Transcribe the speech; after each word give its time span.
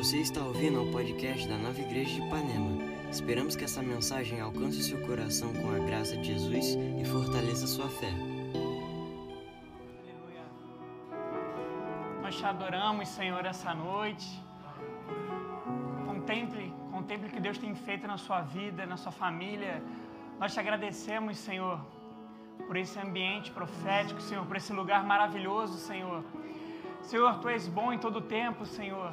Você 0.00 0.16
está 0.16 0.42
ouvindo 0.42 0.82
o 0.82 0.90
podcast 0.90 1.46
da 1.46 1.58
Nova 1.58 1.78
Igreja 1.78 2.14
de 2.14 2.22
Ipanema. 2.26 2.70
Esperamos 3.10 3.54
que 3.54 3.64
essa 3.64 3.82
mensagem 3.82 4.40
alcance 4.40 4.82
seu 4.82 4.98
coração 5.06 5.52
com 5.52 5.70
a 5.74 5.78
graça 5.78 6.16
de 6.16 6.28
Jesus 6.32 6.68
e 6.98 7.04
fortaleça 7.04 7.66
sua 7.66 7.86
fé. 7.90 8.08
Aleluia. 10.00 10.44
Nós 12.22 12.34
te 12.34 12.46
adoramos, 12.46 13.10
Senhor, 13.10 13.44
essa 13.44 13.74
noite. 13.74 14.42
Contemple, 16.06 16.72
contemple 16.90 17.28
o 17.28 17.32
que 17.32 17.40
Deus 17.40 17.58
tem 17.58 17.74
feito 17.74 18.06
na 18.06 18.16
sua 18.16 18.40
vida, 18.40 18.86
na 18.86 18.96
sua 18.96 19.12
família. 19.12 19.82
Nós 20.38 20.54
te 20.54 20.60
agradecemos, 20.60 21.36
Senhor, 21.36 21.78
por 22.66 22.74
esse 22.74 22.98
ambiente 22.98 23.50
profético, 23.50 24.22
Senhor, 24.22 24.46
por 24.46 24.56
esse 24.56 24.72
lugar 24.72 25.04
maravilhoso, 25.04 25.76
Senhor. 25.76 26.24
Senhor, 27.02 27.38
tu 27.40 27.50
és 27.50 27.68
bom 27.68 27.92
em 27.92 27.98
todo 27.98 28.22
tempo, 28.22 28.64
Senhor. 28.64 29.12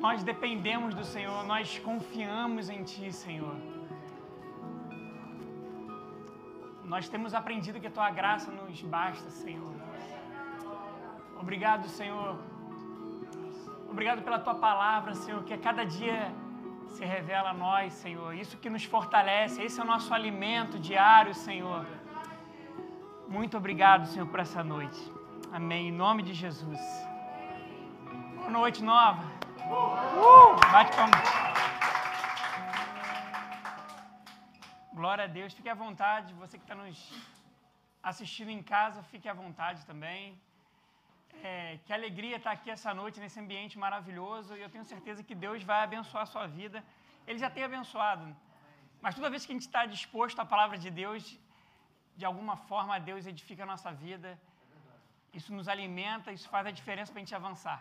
Nós 0.00 0.24
dependemos 0.24 0.94
do 0.94 1.04
Senhor, 1.04 1.44
nós 1.44 1.78
confiamos 1.78 2.70
em 2.70 2.82
Ti, 2.82 3.12
Senhor. 3.12 3.54
Nós 6.84 7.08
temos 7.08 7.34
aprendido 7.34 7.78
que 7.78 7.86
a 7.86 7.90
Tua 7.90 8.10
graça 8.10 8.50
nos 8.50 8.80
basta, 8.82 9.28
Senhor. 9.30 9.74
Obrigado, 11.38 11.86
Senhor. 11.86 12.38
Obrigado 13.90 14.22
pela 14.22 14.38
Tua 14.38 14.54
palavra, 14.54 15.14
Senhor, 15.14 15.44
que 15.44 15.52
a 15.52 15.58
cada 15.58 15.84
dia 15.84 16.32
se 16.88 17.04
revela 17.04 17.50
a 17.50 17.54
nós, 17.54 17.92
Senhor. 17.92 18.34
Isso 18.34 18.56
que 18.56 18.70
nos 18.70 18.84
fortalece, 18.84 19.62
esse 19.62 19.78
é 19.78 19.82
o 19.82 19.86
nosso 19.86 20.12
alimento 20.14 20.78
diário, 20.78 21.34
Senhor. 21.34 21.86
Muito 23.28 23.56
obrigado, 23.56 24.06
Senhor, 24.06 24.26
por 24.26 24.40
essa 24.40 24.64
noite. 24.64 25.00
Amém. 25.52 25.88
Em 25.88 25.92
nome 25.92 26.22
de 26.22 26.32
Jesus. 26.32 26.80
Boa 28.38 28.50
noite, 28.50 28.82
nova. 28.82 29.39
Bate 29.70 30.92
palma. 30.96 31.18
Glória 34.98 35.24
a 35.24 35.30
Deus. 35.36 35.52
Fique 35.58 35.68
à 35.74 35.76
vontade. 35.82 36.34
Você 36.42 36.54
que 36.58 36.64
está 36.64 36.74
nos 36.74 36.98
assistindo 38.10 38.50
em 38.56 38.62
casa, 38.62 39.02
fique 39.12 39.28
à 39.32 39.34
vontade 39.42 39.80
também. 39.90 40.22
É, 41.42 41.78
que 41.84 41.92
alegria 41.98 42.36
estar 42.38 42.52
aqui 42.56 42.68
essa 42.76 42.92
noite 43.00 43.20
nesse 43.22 43.38
ambiente 43.44 43.78
maravilhoso 43.84 44.56
e 44.56 44.62
eu 44.64 44.70
tenho 44.74 44.84
certeza 44.84 45.22
que 45.28 45.36
Deus 45.44 45.62
vai 45.70 45.80
abençoar 45.84 46.24
a 46.24 46.32
sua 46.34 46.46
vida. 46.58 46.78
Ele 47.26 47.38
já 47.44 47.50
tem 47.56 47.62
abençoado. 47.62 48.24
Mas 49.00 49.14
toda 49.14 49.30
vez 49.34 49.46
que 49.46 49.52
a 49.52 49.56
gente 49.56 49.68
está 49.70 49.84
disposto 49.86 50.40
à 50.40 50.46
palavra 50.54 50.76
de 50.84 50.90
Deus, 51.02 51.22
de 52.16 52.24
alguma 52.30 52.56
forma 52.70 52.98
Deus 53.10 53.24
edifica 53.34 53.62
a 53.62 53.70
nossa 53.74 53.92
vida. 54.04 54.30
Isso 55.38 55.54
nos 55.58 55.68
alimenta, 55.74 56.32
isso 56.32 56.48
faz 56.48 56.66
a 56.66 56.72
diferença 56.80 57.12
para 57.12 57.20
a 57.20 57.24
gente 57.24 57.38
avançar. 57.42 57.80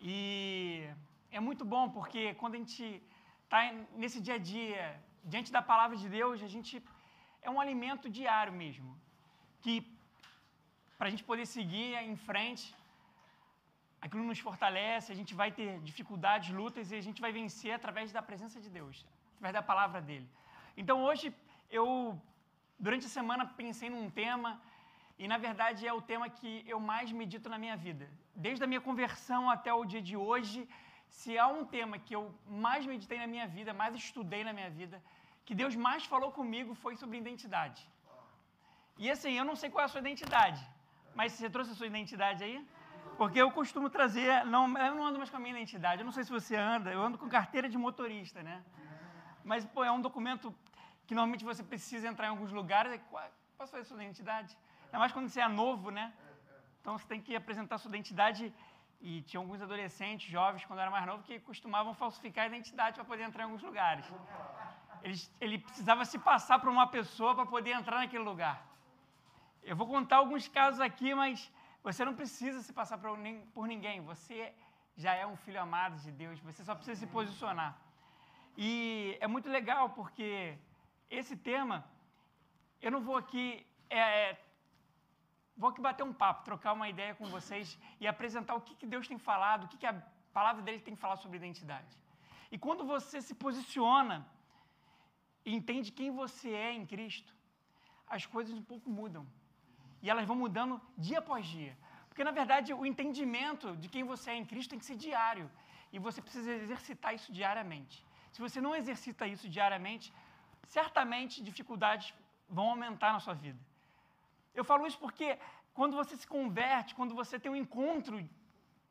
E 0.00 0.88
é 1.30 1.40
muito 1.40 1.64
bom 1.64 1.90
porque 1.90 2.34
quando 2.34 2.54
a 2.54 2.58
gente 2.58 3.02
está 3.44 3.60
nesse 3.96 4.20
dia 4.20 4.34
a 4.34 4.38
dia, 4.38 5.00
diante 5.24 5.50
da 5.50 5.62
palavra 5.62 5.96
de 5.96 6.08
Deus, 6.08 6.42
a 6.42 6.50
gente 6.54 6.82
é 7.42 7.50
um 7.50 7.60
alimento 7.60 8.08
diário 8.08 8.52
mesmo. 8.52 8.90
Que 9.62 9.74
para 10.96 11.08
a 11.08 11.10
gente 11.10 11.24
poder 11.24 11.46
seguir 11.46 11.94
em 12.10 12.16
frente, 12.16 12.74
aquilo 14.00 14.24
nos 14.30 14.38
fortalece, 14.38 15.12
a 15.12 15.18
gente 15.20 15.34
vai 15.34 15.50
ter 15.58 15.80
dificuldades, 15.80 16.50
lutas 16.60 16.90
e 16.90 16.96
a 16.96 17.04
gente 17.06 17.20
vai 17.20 17.32
vencer 17.32 17.72
através 17.72 18.12
da 18.12 18.22
presença 18.22 18.60
de 18.60 18.70
Deus, 18.78 19.06
através 19.34 19.54
da 19.54 19.62
palavra 19.62 20.00
dele. 20.00 20.28
Então 20.76 21.02
hoje 21.02 21.34
eu, 21.70 22.20
durante 22.78 23.06
a 23.06 23.08
semana, 23.18 23.44
pensei 23.46 23.90
num 23.90 24.08
tema 24.08 24.60
e 25.18 25.26
na 25.26 25.38
verdade 25.38 25.86
é 25.86 25.92
o 25.92 26.00
tema 26.00 26.28
que 26.28 26.64
eu 26.66 26.78
mais 26.78 27.10
medito 27.10 27.48
na 27.48 27.58
minha 27.58 27.76
vida. 27.76 28.08
Desde 28.46 28.62
a 28.64 28.68
minha 28.70 28.80
conversão 28.88 29.42
até 29.50 29.72
o 29.80 29.84
dia 29.92 30.02
de 30.08 30.16
hoje, 30.16 30.58
se 31.18 31.30
há 31.36 31.48
um 31.58 31.64
tema 31.76 31.98
que 31.98 32.14
eu 32.18 32.22
mais 32.64 32.82
meditei 32.92 33.18
na 33.18 33.26
minha 33.26 33.46
vida, 33.56 33.72
mais 33.82 33.94
estudei 34.02 34.42
na 34.48 34.52
minha 34.58 34.70
vida, 34.70 35.02
que 35.44 35.54
Deus 35.60 35.74
mais 35.86 36.04
falou 36.12 36.30
comigo 36.38 36.72
foi 36.82 36.94
sobre 37.02 37.18
identidade. 37.18 37.80
E 38.96 39.10
assim, 39.14 39.32
eu 39.40 39.44
não 39.44 39.56
sei 39.60 39.68
qual 39.70 39.82
é 39.82 39.86
a 39.86 39.92
sua 39.94 40.02
identidade, 40.06 40.62
mas 41.16 41.32
você 41.32 41.50
trouxe 41.50 41.72
a 41.72 41.74
sua 41.74 41.88
identidade 41.92 42.44
aí? 42.44 42.58
Porque 43.16 43.40
eu 43.44 43.50
costumo 43.50 43.90
trazer, 43.90 44.44
não, 44.54 44.62
eu 44.86 44.94
não 44.94 45.04
ando 45.08 45.18
mais 45.18 45.30
com 45.30 45.38
a 45.38 45.40
minha 45.40 45.54
identidade, 45.56 46.02
eu 46.02 46.04
não 46.04 46.12
sei 46.12 46.22
se 46.22 46.30
você 46.30 46.54
anda, 46.54 46.92
eu 46.92 47.02
ando 47.02 47.18
com 47.18 47.28
carteira 47.28 47.68
de 47.68 47.76
motorista, 47.76 48.40
né? 48.48 48.62
Mas, 49.42 49.64
pô, 49.64 49.82
é 49.82 49.90
um 49.90 50.00
documento 50.00 50.54
que 51.06 51.14
normalmente 51.14 51.44
você 51.44 51.62
precisa 51.64 52.06
entrar 52.06 52.26
em 52.26 52.30
alguns 52.30 52.52
lugares, 52.52 53.00
posso 53.58 53.72
fazer 53.72 53.82
a 53.82 53.84
sua 53.84 53.96
identidade? 54.00 54.56
Ainda 54.84 54.98
mais 55.00 55.10
quando 55.10 55.28
você 55.28 55.40
é 55.40 55.48
novo, 55.48 55.90
né? 55.90 56.12
Então 56.88 56.96
você 56.96 57.06
tem 57.06 57.20
que 57.20 57.36
apresentar 57.36 57.76
sua 57.76 57.90
identidade 57.90 58.42
e 58.98 59.20
tinha 59.28 59.38
alguns 59.38 59.60
adolescentes, 59.60 60.26
jovens, 60.30 60.64
quando 60.64 60.78
era 60.78 60.90
mais 60.90 61.04
novo, 61.04 61.22
que 61.22 61.38
costumavam 61.38 61.92
falsificar 61.92 62.44
a 62.44 62.48
identidade 62.48 62.94
para 62.94 63.04
poder 63.04 63.24
entrar 63.24 63.42
em 63.42 63.44
alguns 63.44 63.62
lugares. 63.62 64.06
Ele, 65.02 65.18
ele 65.38 65.58
precisava 65.58 66.06
se 66.06 66.18
passar 66.18 66.58
por 66.58 66.70
uma 66.70 66.86
pessoa 66.86 67.34
para 67.34 67.44
poder 67.44 67.72
entrar 67.72 67.98
naquele 67.98 68.24
lugar. 68.24 68.66
Eu 69.62 69.76
vou 69.76 69.86
contar 69.86 70.16
alguns 70.16 70.48
casos 70.48 70.80
aqui, 70.80 71.14
mas 71.14 71.52
você 71.82 72.06
não 72.06 72.14
precisa 72.14 72.62
se 72.62 72.72
passar 72.72 72.96
por, 72.96 73.18
por 73.52 73.68
ninguém. 73.68 74.00
Você 74.00 74.50
já 74.96 75.12
é 75.14 75.26
um 75.26 75.36
filho 75.36 75.60
amado 75.60 75.96
de 76.00 76.10
Deus, 76.10 76.40
você 76.40 76.64
só 76.64 76.74
precisa 76.74 76.98
se 76.98 77.06
posicionar. 77.06 77.76
E 78.56 79.14
é 79.20 79.26
muito 79.26 79.50
legal 79.50 79.90
porque 79.90 80.56
esse 81.10 81.36
tema, 81.36 81.84
eu 82.80 82.90
não 82.90 83.02
vou 83.02 83.18
aqui 83.18 83.66
é, 83.90 83.98
é 84.30 84.47
vou 85.58 85.70
aqui 85.70 85.80
bater 85.80 86.04
um 86.04 86.12
papo, 86.22 86.44
trocar 86.44 86.72
uma 86.72 86.88
ideia 86.88 87.14
com 87.14 87.26
vocês 87.36 87.76
e 88.00 88.06
apresentar 88.06 88.54
o 88.54 88.60
que, 88.66 88.74
que 88.80 88.86
Deus 88.86 89.08
tem 89.10 89.18
falado, 89.18 89.64
o 89.64 89.68
que, 89.68 89.78
que 89.82 89.86
a 89.86 89.96
palavra 90.32 90.62
dele 90.62 90.80
tem 90.88 90.96
falado 91.04 91.20
sobre 91.24 91.36
identidade. 91.36 91.92
E 92.52 92.56
quando 92.56 92.84
você 92.84 93.20
se 93.20 93.34
posiciona 93.34 94.16
e 95.44 95.54
entende 95.58 95.90
quem 95.90 96.10
você 96.22 96.50
é 96.68 96.72
em 96.72 96.86
Cristo, 96.86 97.32
as 98.06 98.24
coisas 98.24 98.54
um 98.54 98.62
pouco 98.62 98.88
mudam. 98.88 99.26
E 100.02 100.08
elas 100.08 100.26
vão 100.30 100.36
mudando 100.36 100.80
dia 100.96 101.18
após 101.18 101.46
dia. 101.46 101.76
Porque, 102.08 102.22
na 102.22 102.30
verdade, 102.30 102.72
o 102.72 102.86
entendimento 102.86 103.76
de 103.76 103.88
quem 103.88 104.04
você 104.04 104.30
é 104.30 104.36
em 104.36 104.44
Cristo 104.44 104.70
tem 104.70 104.78
que 104.78 104.84
ser 104.84 104.96
diário. 104.96 105.50
E 105.92 105.98
você 105.98 106.20
precisa 106.22 106.52
exercitar 106.52 107.14
isso 107.14 107.32
diariamente. 107.32 108.04
Se 108.32 108.40
você 108.40 108.60
não 108.60 108.74
exercita 108.80 109.26
isso 109.26 109.48
diariamente, 109.48 110.12
certamente 110.76 111.42
dificuldades 111.42 112.14
vão 112.48 112.70
aumentar 112.70 113.12
na 113.12 113.20
sua 113.20 113.34
vida. 113.34 113.58
Eu 114.58 114.64
falo 114.70 114.86
isso 114.88 114.98
porque 115.04 115.28
quando 115.78 115.94
você 116.00 116.14
se 116.20 116.26
converte, 116.36 116.96
quando 116.98 117.14
você 117.20 117.38
tem 117.42 117.50
um 117.52 117.60
encontro 117.64 118.16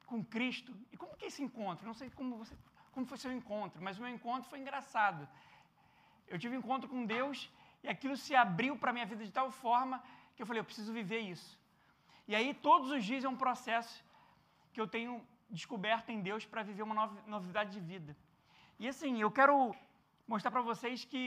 com 0.09 0.23
Cristo, 0.35 0.71
e 0.91 0.95
como 1.01 1.15
que 1.17 1.25
é 1.25 1.27
esse 1.31 1.43
encontro? 1.47 1.85
Não 1.85 1.97
sei 2.01 2.09
como, 2.19 2.37
você, 2.41 2.55
como 2.93 3.05
foi 3.05 3.17
seu 3.23 3.31
encontro, 3.39 3.79
mas 3.85 3.97
o 3.97 4.01
meu 4.03 4.11
encontro 4.17 4.49
foi 4.51 4.59
engraçado. 4.59 5.27
Eu 6.31 6.39
tive 6.39 6.55
um 6.55 6.59
encontro 6.61 6.87
com 6.93 7.05
Deus 7.05 7.51
e 7.83 7.89
aquilo 7.89 8.15
se 8.15 8.33
abriu 8.33 8.77
para 8.77 8.91
a 8.91 8.95
minha 8.97 9.05
vida 9.05 9.25
de 9.25 9.33
tal 9.39 9.49
forma 9.51 10.01
que 10.33 10.41
eu 10.41 10.47
falei, 10.47 10.61
eu 10.61 10.69
preciso 10.71 10.93
viver 10.93 11.19
isso. 11.33 11.59
E 12.29 12.35
aí, 12.37 12.53
todos 12.53 12.89
os 12.91 13.03
dias 13.09 13.25
é 13.25 13.29
um 13.29 13.41
processo 13.45 13.95
que 14.71 14.79
eu 14.79 14.87
tenho 14.95 15.13
descoberto 15.49 16.09
em 16.15 16.21
Deus 16.21 16.45
para 16.45 16.63
viver 16.63 16.83
uma 16.83 17.07
novidade 17.35 17.71
de 17.71 17.81
vida. 17.91 18.15
E 18.79 18.87
assim, 18.87 19.19
eu 19.19 19.31
quero 19.31 19.75
mostrar 20.27 20.51
para 20.51 20.61
vocês 20.61 21.03
que 21.03 21.23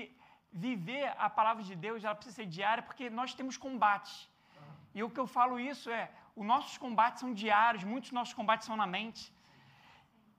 viver 0.53 1.15
a 1.19 1.29
palavra 1.29 1.63
de 1.63 1.75
Deus 1.75 2.05
ela 2.05 2.15
precisa 2.15 2.37
ser 2.37 2.47
diária 2.47 2.83
porque 2.83 3.09
nós 3.11 3.35
temos 3.35 3.57
combates. 3.57 4.30
E 4.95 5.03
o 5.03 5.11
que 5.11 5.21
eu 5.21 5.27
falo 5.27 5.59
isso 5.59 5.91
é, 5.91 6.11
os 6.35 6.47
nossos 6.47 6.77
combates 6.79 7.21
são 7.21 7.33
diários, 7.33 7.85
muitos 7.85 8.11
dos 8.11 8.19
nossos 8.21 8.35
combates 8.35 8.67
são 8.67 8.77
na 8.77 8.87
mente. 8.87 9.33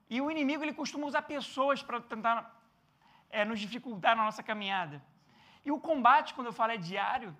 E 0.08 0.20
o 0.20 0.30
inimigo 0.30 0.62
ele 0.62 0.74
costuma 0.74 1.06
usar 1.06 1.22
pessoas 1.22 1.82
para 1.82 2.00
tentar 2.00 2.36
é, 3.30 3.44
nos 3.44 3.60
dificultar 3.60 4.14
na 4.16 4.24
nossa 4.24 4.42
caminhada. 4.42 5.02
E 5.64 5.70
o 5.70 5.78
combate, 5.78 6.34
quando 6.34 6.48
eu 6.48 6.52
falo 6.52 6.72
é 6.72 6.76
diário, 6.76 7.34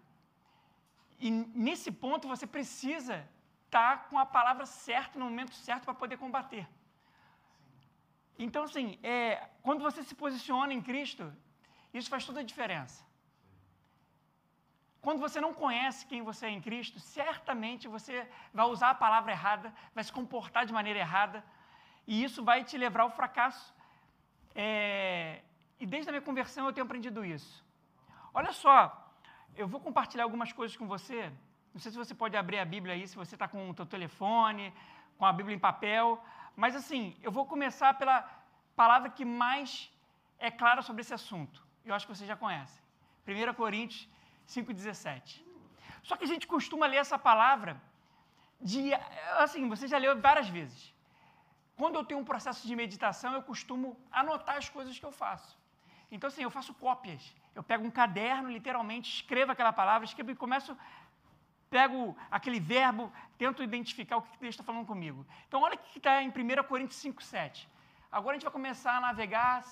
e 1.19 1.31
nesse 1.31 1.91
ponto 1.93 2.27
você 2.27 2.47
precisa 2.47 3.17
estar 3.67 3.97
tá 3.97 4.05
com 4.09 4.19
a 4.19 4.25
palavra 4.25 4.65
certa 4.67 5.19
no 5.19 5.27
momento 5.27 5.55
certo 5.55 5.85
para 5.85 5.95
poder 5.95 6.17
combater. 6.17 6.67
Então, 8.39 8.65
assim, 8.65 8.99
é, 9.03 9.49
quando 9.63 9.83
você 9.83 10.03
se 10.03 10.15
posiciona 10.15 10.73
em 10.73 10.81
Cristo, 10.81 11.33
isso 11.93 12.09
faz 12.09 12.25
toda 12.25 12.41
a 12.41 12.43
diferença. 12.43 13.05
Quando 15.05 15.19
você 15.19 15.41
não 15.41 15.53
conhece 15.53 16.07
quem 16.07 16.23
você 16.23 16.47
é 16.47 16.51
em 16.51 16.61
Cristo, 16.61 16.99
certamente 17.01 17.89
você 17.89 18.15
vai 18.55 18.67
usar 18.67 18.91
a 18.91 18.95
palavra 18.95 19.33
errada, 19.33 19.75
vai 19.93 20.05
se 20.05 20.13
comportar 20.13 20.65
de 20.65 20.73
maneira 20.73 21.01
errada, 21.01 21.45
e 22.07 22.23
isso 22.23 22.45
vai 22.45 22.63
te 22.63 22.79
levar 22.79 23.03
ao 23.03 23.11
fracasso. 23.11 23.75
É... 24.55 25.43
E 25.81 25.85
desde 25.85 26.09
a 26.09 26.13
minha 26.13 26.23
conversão 26.23 26.67
eu 26.67 26.73
tenho 26.73 26.87
aprendido 26.87 27.25
isso. 27.25 27.65
Olha 28.33 28.53
só, 28.53 28.77
eu 29.57 29.67
vou 29.67 29.81
compartilhar 29.81 30.23
algumas 30.23 30.53
coisas 30.53 30.77
com 30.77 30.87
você. 30.87 31.33
Não 31.75 31.81
sei 31.81 31.91
se 31.91 31.99
você 31.99 32.15
pode 32.15 32.37
abrir 32.37 32.61
a 32.61 32.65
Bíblia 32.65 32.95
aí, 32.95 33.09
se 33.09 33.17
você 33.17 33.35
está 33.35 33.49
com 33.49 33.71
o 33.71 33.75
seu 33.75 33.85
telefone, 33.85 34.73
com 35.19 35.27
a 35.27 35.33
Bíblia 35.33 35.57
em 35.57 35.59
papel. 35.59 36.23
Mas 36.55 36.77
assim, 36.77 37.17
eu 37.23 37.33
vou 37.33 37.45
começar 37.45 37.95
pela 37.95 38.19
palavra 38.77 39.11
que 39.11 39.25
mais 39.25 39.93
é 40.39 40.51
clara 40.51 40.81
sobre 40.81 41.01
esse 41.03 41.13
assunto. 41.13 41.61
Eu 41.85 41.93
acho 41.93 42.07
que 42.07 42.15
você 42.15 42.25
já 42.25 42.37
conhece. 42.37 42.81
1 43.27 43.55
Coríntios 43.55 44.09
5,17. 44.55 45.45
Só 46.03 46.17
que 46.17 46.25
a 46.25 46.31
gente 46.33 46.47
costuma 46.55 46.87
ler 46.93 47.01
essa 47.05 47.19
palavra 47.19 47.73
de. 48.61 48.81
Assim, 49.45 49.69
você 49.75 49.87
já 49.93 49.99
leu 49.99 50.13
várias 50.29 50.49
vezes. 50.49 50.81
quando 51.81 51.97
eu 51.99 52.05
tenho 52.09 52.21
um 52.21 52.29
processo 52.33 52.63
de 52.69 52.75
meditação, 52.83 53.31
eu 53.35 53.43
costumo 53.51 53.87
anotar 54.21 54.57
as 54.63 54.69
coisas 54.69 54.99
que 54.99 55.07
eu 55.11 55.15
faço. 55.23 55.51
Então, 56.15 56.29
assim, 56.29 56.43
eu 56.43 56.51
faço 56.51 56.73
cópias. 56.75 57.23
Eu 57.55 57.63
pego 57.71 57.85
um 57.87 57.91
caderno, 57.91 58.51
literalmente, 58.57 59.07
escrevo 59.17 59.53
aquela 59.53 59.73
palavra, 59.73 60.05
escrevo 60.05 60.31
e 60.31 60.37
começo, 60.45 60.77
pego 61.71 62.17
aquele 62.31 62.61
verbo, 62.61 63.11
tento 63.39 63.63
identificar 63.63 64.19
o 64.19 64.23
que 64.23 64.39
Deus 64.39 64.53
está 64.55 64.63
falando 64.63 64.87
comigo. 64.87 65.27
Então, 65.49 65.63
olha 65.63 65.75
o 65.75 65.79
que 65.79 65.99
está 65.99 66.23
em 66.23 66.29
1 66.29 66.63
Coríntios 66.69 67.01
5, 67.01 67.23
7. 67.23 67.69
Agora 68.11 68.33
a 68.33 68.37
gente 68.37 68.45
vai 68.45 68.53
começar 68.53 68.99
a 68.99 69.01
navegar, 69.01 69.65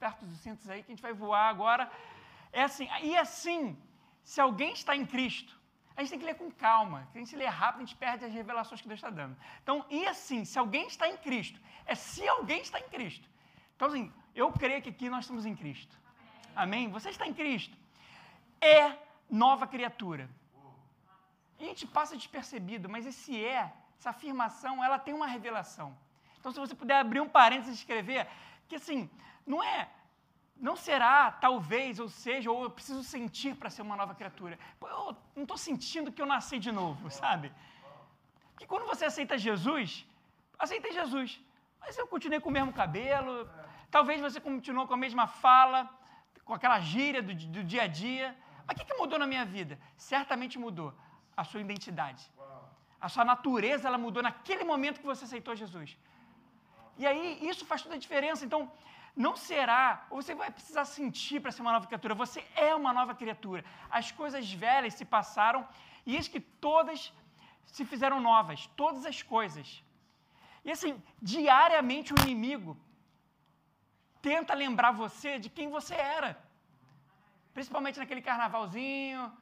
perto 0.00 0.24
dos 0.24 0.38
cintos 0.38 0.68
aí, 0.68 0.82
que 0.82 0.90
a 0.90 0.94
gente 0.94 1.02
vai 1.02 1.12
voar 1.12 1.48
agora. 1.48 1.90
É 2.52 2.62
assim, 2.62 2.88
e 3.02 3.16
assim, 3.16 3.76
se 4.26 4.40
alguém 4.40 4.72
está 4.72 4.96
em 4.96 5.06
Cristo, 5.06 5.56
a 5.96 6.00
gente 6.00 6.10
tem 6.10 6.18
que 6.18 6.24
ler 6.24 6.34
com 6.34 6.50
calma. 6.50 7.06
Se 7.12 7.16
a 7.16 7.20
gente 7.20 7.36
ler 7.36 7.46
rápido, 7.46 7.82
a 7.82 7.84
gente 7.84 7.96
perde 7.96 8.24
as 8.24 8.32
revelações 8.32 8.80
que 8.82 8.88
Deus 8.88 8.98
está 8.98 9.08
dando. 9.08 9.36
Então, 9.62 9.86
e 9.88 10.04
assim, 10.04 10.44
se 10.44 10.58
alguém 10.58 10.88
está 10.88 11.08
em 11.08 11.16
Cristo, 11.16 11.60
é 11.86 11.94
se 11.94 12.26
alguém 12.26 12.60
está 12.60 12.80
em 12.80 12.88
Cristo. 12.94 13.26
Então, 13.76 13.86
assim, 13.86 14.12
eu 14.34 14.50
creio 14.50 14.82
que 14.82 14.90
aqui 14.90 15.08
nós 15.08 15.24
estamos 15.24 15.46
em 15.46 15.54
Cristo. 15.54 15.96
Amém? 16.56 16.90
Você 16.90 17.10
está 17.10 17.24
em 17.24 17.32
Cristo. 17.32 17.78
É 18.60 18.96
nova 19.30 19.64
criatura. 19.64 20.28
E 21.60 21.64
a 21.64 21.68
gente 21.68 21.86
passa 21.86 22.16
despercebido, 22.16 22.88
mas 22.88 23.06
esse 23.06 23.32
é, 23.44 23.72
essa 23.96 24.10
afirmação, 24.10 24.82
ela 24.82 24.98
tem 24.98 25.14
uma 25.14 25.28
revelação. 25.28 25.96
Então, 26.40 26.50
se 26.50 26.58
você 26.58 26.74
puder 26.74 26.98
abrir 26.98 27.20
um 27.20 27.28
parênteses 27.28 27.76
e 27.76 27.78
escrever, 27.78 28.26
que 28.66 28.74
assim, 28.74 29.08
não 29.46 29.62
é, 29.62 29.88
não 30.58 30.76
será, 30.76 31.30
talvez, 31.30 31.98
ou 31.98 32.08
seja, 32.08 32.50
ou 32.50 32.64
eu 32.64 32.70
preciso 32.70 33.02
sentir 33.04 33.54
para 33.56 33.70
ser 33.70 33.82
uma 33.82 33.96
nova 33.96 34.14
criatura. 34.14 34.58
Eu 34.80 35.16
não 35.34 35.42
estou 35.42 35.58
sentindo 35.58 36.10
que 36.10 36.22
eu 36.22 36.26
nasci 36.26 36.58
de 36.58 36.72
novo, 36.72 37.10
sabe? 37.10 37.52
Porque 38.52 38.66
quando 38.66 38.86
você 38.86 39.04
aceita 39.04 39.36
Jesus, 39.36 40.06
aceitei 40.58 40.92
Jesus, 40.92 41.38
mas 41.80 41.96
eu 41.98 42.06
continuei 42.06 42.40
com 42.40 42.48
o 42.48 42.52
mesmo 42.52 42.72
cabelo, 42.72 43.48
talvez 43.90 44.20
você 44.20 44.40
continuou 44.40 44.86
com 44.86 44.94
a 44.94 44.96
mesma 44.96 45.26
fala, 45.26 45.90
com 46.44 46.54
aquela 46.54 46.80
gíria 46.80 47.22
do, 47.22 47.34
do 47.34 47.62
dia 47.62 47.82
a 47.82 47.86
dia. 47.86 48.34
Mas 48.66 48.74
o 48.74 48.78
que, 48.78 48.86
que 48.86 48.94
mudou 48.94 49.18
na 49.18 49.26
minha 49.26 49.44
vida? 49.44 49.78
Certamente 49.96 50.58
mudou 50.58 50.92
a 51.36 51.44
sua 51.44 51.60
identidade. 51.60 52.22
A 53.00 53.08
sua 53.08 53.24
natureza, 53.24 53.86
ela 53.88 53.98
mudou 53.98 54.22
naquele 54.22 54.64
momento 54.64 55.00
que 55.00 55.06
você 55.06 55.24
aceitou 55.24 55.54
Jesus. 55.54 55.98
E 56.96 57.06
aí, 57.06 57.46
isso 57.46 57.66
faz 57.66 57.82
toda 57.82 57.94
a 57.94 57.98
diferença. 57.98 58.44
Então, 58.44 58.72
não 59.16 59.34
será, 59.34 60.06
ou 60.10 60.20
você 60.20 60.34
vai 60.34 60.50
precisar 60.50 60.84
sentir 60.84 61.40
para 61.40 61.50
ser 61.50 61.62
uma 61.62 61.72
nova 61.72 61.86
criatura. 61.86 62.14
Você 62.14 62.46
é 62.54 62.74
uma 62.74 62.92
nova 62.92 63.14
criatura. 63.14 63.64
As 63.90 64.12
coisas 64.12 64.52
velhas 64.52 64.94
se 64.94 65.06
passaram 65.06 65.66
e 66.04 66.14
eis 66.16 66.28
que 66.28 66.40
todas 66.40 67.12
se 67.64 67.84
fizeram 67.84 68.20
novas. 68.20 68.66
Todas 68.76 69.06
as 69.06 69.22
coisas. 69.22 69.82
E 70.64 70.70
assim, 70.70 71.02
diariamente 71.20 72.12
o 72.12 72.20
inimigo 72.24 72.76
tenta 74.20 74.52
lembrar 74.52 74.90
você 74.90 75.38
de 75.38 75.48
quem 75.48 75.70
você 75.70 75.94
era. 75.94 76.38
Principalmente 77.54 77.98
naquele 77.98 78.20
carnavalzinho, 78.20 79.32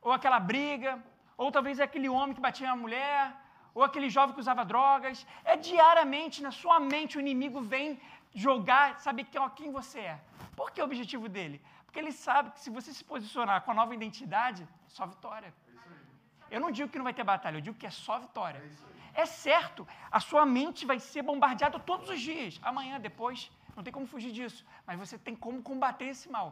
ou 0.00 0.12
aquela 0.12 0.38
briga, 0.38 1.02
ou 1.36 1.50
talvez 1.50 1.80
aquele 1.80 2.08
homem 2.08 2.34
que 2.36 2.40
batia 2.40 2.68
na 2.68 2.76
mulher, 2.76 3.34
ou 3.76 3.82
aquele 3.88 4.08
jovem 4.16 4.34
que 4.34 4.44
usava 4.44 4.64
drogas. 4.72 5.16
É 5.52 5.54
diariamente 5.70 6.42
na 6.46 6.52
sua 6.60 6.76
mente 6.92 7.18
o 7.18 7.22
inimigo 7.24 7.60
vem 7.74 8.00
jogar, 8.46 8.86
sabe 9.06 9.20
quem 9.56 9.70
você 9.78 10.00
é. 10.12 10.16
Por 10.58 10.70
que 10.72 10.80
o 10.80 10.86
objetivo 10.90 11.28
dele? 11.36 11.58
Porque 11.84 12.00
ele 12.02 12.12
sabe 12.26 12.50
que 12.52 12.60
se 12.64 12.70
você 12.76 12.90
se 12.98 13.04
posicionar 13.12 13.58
com 13.64 13.70
a 13.72 13.74
nova 13.80 13.94
identidade, 13.98 14.66
só 14.96 15.04
vitória. 15.14 15.52
Eu 16.50 16.60
não 16.64 16.70
digo 16.70 16.88
que 16.90 16.98
não 17.00 17.08
vai 17.10 17.12
ter 17.18 17.24
batalha, 17.34 17.58
eu 17.58 17.66
digo 17.68 17.76
que 17.76 17.88
é 17.92 17.94
só 18.06 18.18
vitória. 18.18 18.62
É 19.22 19.26
certo, 19.26 19.86
a 20.10 20.20
sua 20.20 20.46
mente 20.46 20.86
vai 20.90 20.98
ser 20.98 21.22
bombardeada 21.30 21.78
todos 21.78 22.08
os 22.08 22.20
dias, 22.20 22.58
amanhã, 22.62 22.98
depois, 22.98 23.50
não 23.74 23.82
tem 23.84 23.92
como 23.92 24.06
fugir 24.06 24.32
disso, 24.32 24.64
mas 24.86 24.98
você 24.98 25.18
tem 25.18 25.36
como 25.44 25.62
combater 25.62 26.08
esse 26.14 26.30
mal. 26.30 26.48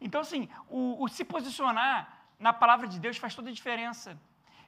Então, 0.00 0.20
assim, 0.20 0.48
o, 0.68 1.04
o 1.04 1.08
se 1.08 1.24
posicionar 1.24 1.96
na 2.46 2.52
palavra 2.52 2.88
de 2.88 2.98
Deus 2.98 3.16
faz 3.16 3.34
toda 3.34 3.50
a 3.50 3.52
diferença. 3.52 4.18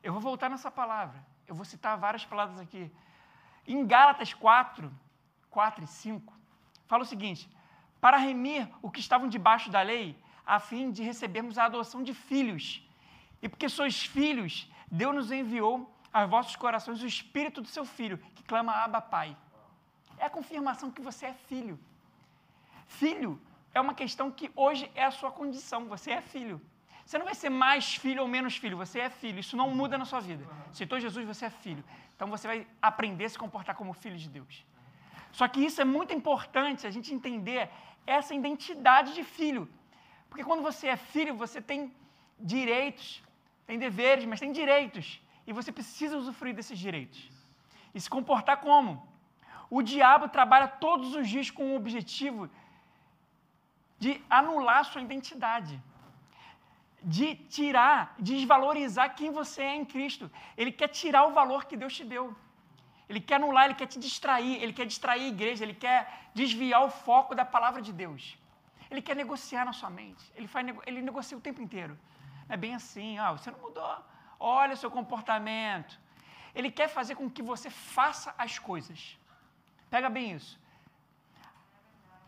Eu 0.03 0.13
vou 0.13 0.21
voltar 0.21 0.49
nessa 0.49 0.71
palavra. 0.71 1.34
Eu 1.47 1.55
vou 1.55 1.65
citar 1.65 1.97
várias 1.97 2.25
palavras 2.25 2.59
aqui. 2.59 2.91
Em 3.67 3.87
Gálatas 3.87 4.33
4, 4.35 4.93
4 5.51 5.85
e 5.85 5.87
5, 5.87 6.33
fala 6.87 7.03
o 7.03 7.07
seguinte: 7.07 7.49
para 8.01 8.17
remir 8.17 8.69
o 8.83 8.91
que 8.91 9.01
estavam 9.01 9.29
debaixo 9.29 9.71
da 9.71 9.83
lei, 9.83 10.19
a 10.47 10.61
fim 10.61 10.91
de 10.91 11.03
recebermos 11.03 11.59
a 11.59 11.65
adoção 11.65 12.03
de 12.03 12.13
filhos. 12.13 12.87
E 13.41 13.49
porque 13.49 13.69
sois 13.69 14.05
filhos, 14.05 14.71
Deus 14.91 15.15
nos 15.15 15.33
enviou 15.33 15.91
aos 16.13 16.31
vossos 16.31 16.57
corações 16.57 17.03
o 17.03 17.07
Espírito 17.07 17.61
do 17.61 17.69
seu 17.69 17.85
Filho, 17.85 18.19
que 18.35 18.43
clama 18.43 18.73
Abba 18.73 19.01
Pai. 19.01 19.37
É 20.19 20.27
a 20.27 20.31
confirmação 20.31 20.91
que 20.91 21.03
você 21.03 21.27
é 21.27 21.33
filho. 21.33 21.79
Filho 22.87 23.41
é 23.75 23.81
uma 23.81 23.95
questão 23.95 24.31
que 24.31 24.51
hoje 24.55 24.91
é 24.95 25.05
a 25.05 25.11
sua 25.11 25.31
condição, 25.31 25.87
você 25.87 26.13
é 26.13 26.21
filho. 26.21 26.61
Você 27.05 27.19
não 27.19 27.27
vai 27.27 27.35
ser 27.35 27.51
mais 27.51 27.95
filho 27.95 28.23
ou 28.23 28.29
menos 28.29 28.57
filho, 28.57 28.77
você 28.77 29.01
é 29.01 29.11
filho. 29.11 29.39
Isso 29.39 29.57
não 29.57 29.69
muda 29.71 29.99
na 29.99 30.05
sua 30.05 30.21
vida. 30.21 30.45
Citou 30.73 30.99
Jesus, 30.99 31.27
você 31.27 31.45
é 31.47 31.51
filho. 31.51 31.85
Então 32.17 32.29
você 32.29 32.47
vai 32.47 32.67
aprender 32.81 33.27
a 33.27 33.29
se 33.29 33.39
comportar 33.39 33.75
como 33.77 33.93
filho 33.93 34.17
de 34.17 34.29
Deus. 34.29 34.65
Só 35.33 35.47
que 35.47 35.61
isso 35.65 35.81
é 35.81 35.85
muito 35.85 36.13
importante 36.15 36.87
a 36.87 36.91
gente 36.91 37.13
entender 37.13 37.69
essa 38.07 38.35
identidade 38.35 39.15
de 39.15 39.23
filho. 39.23 39.69
Porque 40.31 40.45
quando 40.45 40.63
você 40.63 40.87
é 40.89 40.97
filho, 40.97 41.35
você 41.35 41.61
tem 41.61 41.93
direitos, 42.39 43.23
tem 43.67 43.79
deveres, 43.79 44.25
mas 44.25 44.41
tem 44.41 44.53
direitos. 44.53 45.21
E 45.47 45.53
você 45.53 45.71
precisa 45.71 46.17
usufruir 46.17 46.55
desses 46.55 46.79
direitos. 46.79 47.31
E 47.95 48.01
se 48.01 48.09
comportar 48.09 48.59
como? 48.59 49.07
O 49.69 49.83
diabo 49.83 50.29
trabalha 50.29 50.69
todos 50.69 51.15
os 51.15 51.29
dias 51.29 51.51
com 51.51 51.73
o 51.73 51.77
objetivo 51.77 52.49
de 53.99 54.23
anular 54.29 54.85
sua 54.85 55.03
identidade 55.03 55.81
de 57.05 57.35
tirar, 57.35 58.15
desvalorizar 58.19 59.15
quem 59.15 59.31
você 59.31 59.63
é 59.63 59.75
em 59.75 59.85
Cristo. 59.85 60.31
Ele 60.57 60.73
quer 60.73 60.89
tirar 60.89 61.27
o 61.27 61.33
valor 61.33 61.67
que 61.67 61.77
Deus 61.77 61.95
te 61.95 62.05
deu. 62.05 62.35
Ele 63.09 63.21
quer 63.21 63.35
anular, 63.35 63.67
ele 63.67 63.75
quer 63.75 63.87
te 63.87 63.99
distrair, 63.99 64.63
ele 64.63 64.73
quer 64.73 64.87
distrair 64.87 65.25
a 65.25 65.29
igreja, 65.29 65.63
ele 65.63 65.75
quer 65.75 66.31
desviar 66.35 66.83
o 66.83 66.91
foco 66.91 67.35
da 67.35 67.45
palavra 67.45 67.83
de 67.83 67.93
Deus. 67.93 68.39
Ele 68.91 69.03
quer 69.03 69.15
negociar 69.15 69.67
na 69.67 69.75
sua 69.75 69.91
mente. 69.91 70.25
Ele, 70.35 70.47
faz, 70.47 70.67
ele 70.87 71.03
negocia 71.03 71.37
o 71.37 71.41
tempo 71.41 71.61
inteiro. 71.61 71.99
É 72.49 72.57
bem 72.57 72.75
assim, 72.75 73.19
ah, 73.19 73.33
você 73.33 73.51
não 73.51 73.59
mudou. 73.59 73.97
Olha 74.41 74.73
o 74.73 74.77
seu 74.77 74.91
comportamento. 74.91 76.01
Ele 76.55 76.71
quer 76.71 76.89
fazer 76.89 77.17
com 77.17 77.29
que 77.29 77.43
você 77.43 77.69
faça 77.69 78.35
as 78.39 78.59
coisas. 78.59 79.19
Pega 79.91 80.09
bem 80.09 80.33
isso. 80.33 80.59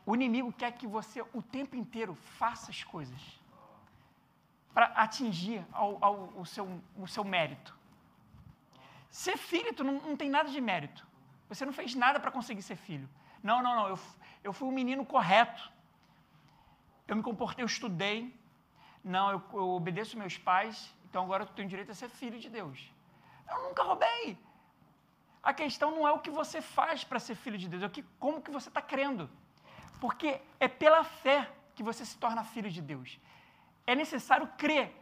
O 0.05 0.15
inimigo 0.15 0.53
quer 0.53 0.71
que 0.73 0.87
você 0.87 1.23
o 1.33 1.41
tempo 1.41 1.75
inteiro 1.77 2.15
faça 2.15 2.71
as 2.71 2.85
coisas 2.85 3.46
para 4.77 4.89
atingir 4.89 5.65
ao, 5.73 5.97
ao, 6.05 6.15
o, 6.37 6.45
seu, 6.45 6.69
o 6.99 7.07
seu 7.09 7.25
mérito. 7.25 7.75
Ser 9.09 9.39
filho, 9.39 9.73
tu 9.73 9.83
não, 9.83 9.95
não 9.95 10.17
tem 10.19 10.29
nada 10.29 10.51
de 10.51 10.61
mérito. 10.61 11.07
Você 11.49 11.65
não 11.65 11.73
fez 11.73 11.95
nada 11.95 12.21
para 12.21 12.31
conseguir 12.31 12.61
ser 12.61 12.77
filho. 12.77 13.09
Não, 13.43 13.63
não, 13.63 13.75
não. 13.75 13.89
Eu, 13.89 13.99
eu 14.45 14.53
fui 14.53 14.69
um 14.69 14.73
menino 14.81 15.07
correto. 15.07 15.73
Eu 17.09 17.17
me 17.17 17.23
comportei, 17.23 17.63
eu 17.63 17.67
estudei. 17.67 18.39
Não, 19.03 19.31
eu, 19.31 19.43
eu 19.55 19.71
obedeço 19.71 20.19
meus 20.19 20.37
pais. 20.37 20.95
Então 21.09 21.25
agora 21.25 21.45
eu 21.45 21.47
tenho 21.47 21.71
direito 21.71 21.93
a 21.93 21.95
ser 21.95 22.11
filho 22.11 22.39
de 22.39 22.51
Deus. 22.51 22.93
Eu 23.49 23.63
nunca 23.63 23.83
roubei. 23.83 24.39
A 25.43 25.55
questão 25.55 25.91
não 25.91 26.07
é 26.07 26.13
o 26.13 26.19
que 26.19 26.29
você 26.29 26.61
faz 26.61 27.03
para 27.03 27.19
ser 27.19 27.35
filho 27.35 27.57
de 27.57 27.67
Deus, 27.67 27.83
é 27.83 27.87
o 27.87 27.91
que, 27.97 28.03
como 28.21 28.43
que 28.43 28.51
você 28.51 28.69
está 28.69 28.83
crendo. 28.83 29.31
Porque 30.03 30.39
é 30.61 30.69
pela 30.69 31.03
fé 31.03 31.51
que 31.75 31.83
você 31.83 32.05
se 32.05 32.19
torna 32.19 32.45
filho 32.45 32.71
de 32.71 32.83
Deus 32.83 33.19
é 33.87 33.95
necessário 33.95 34.49
crer. 34.57 34.95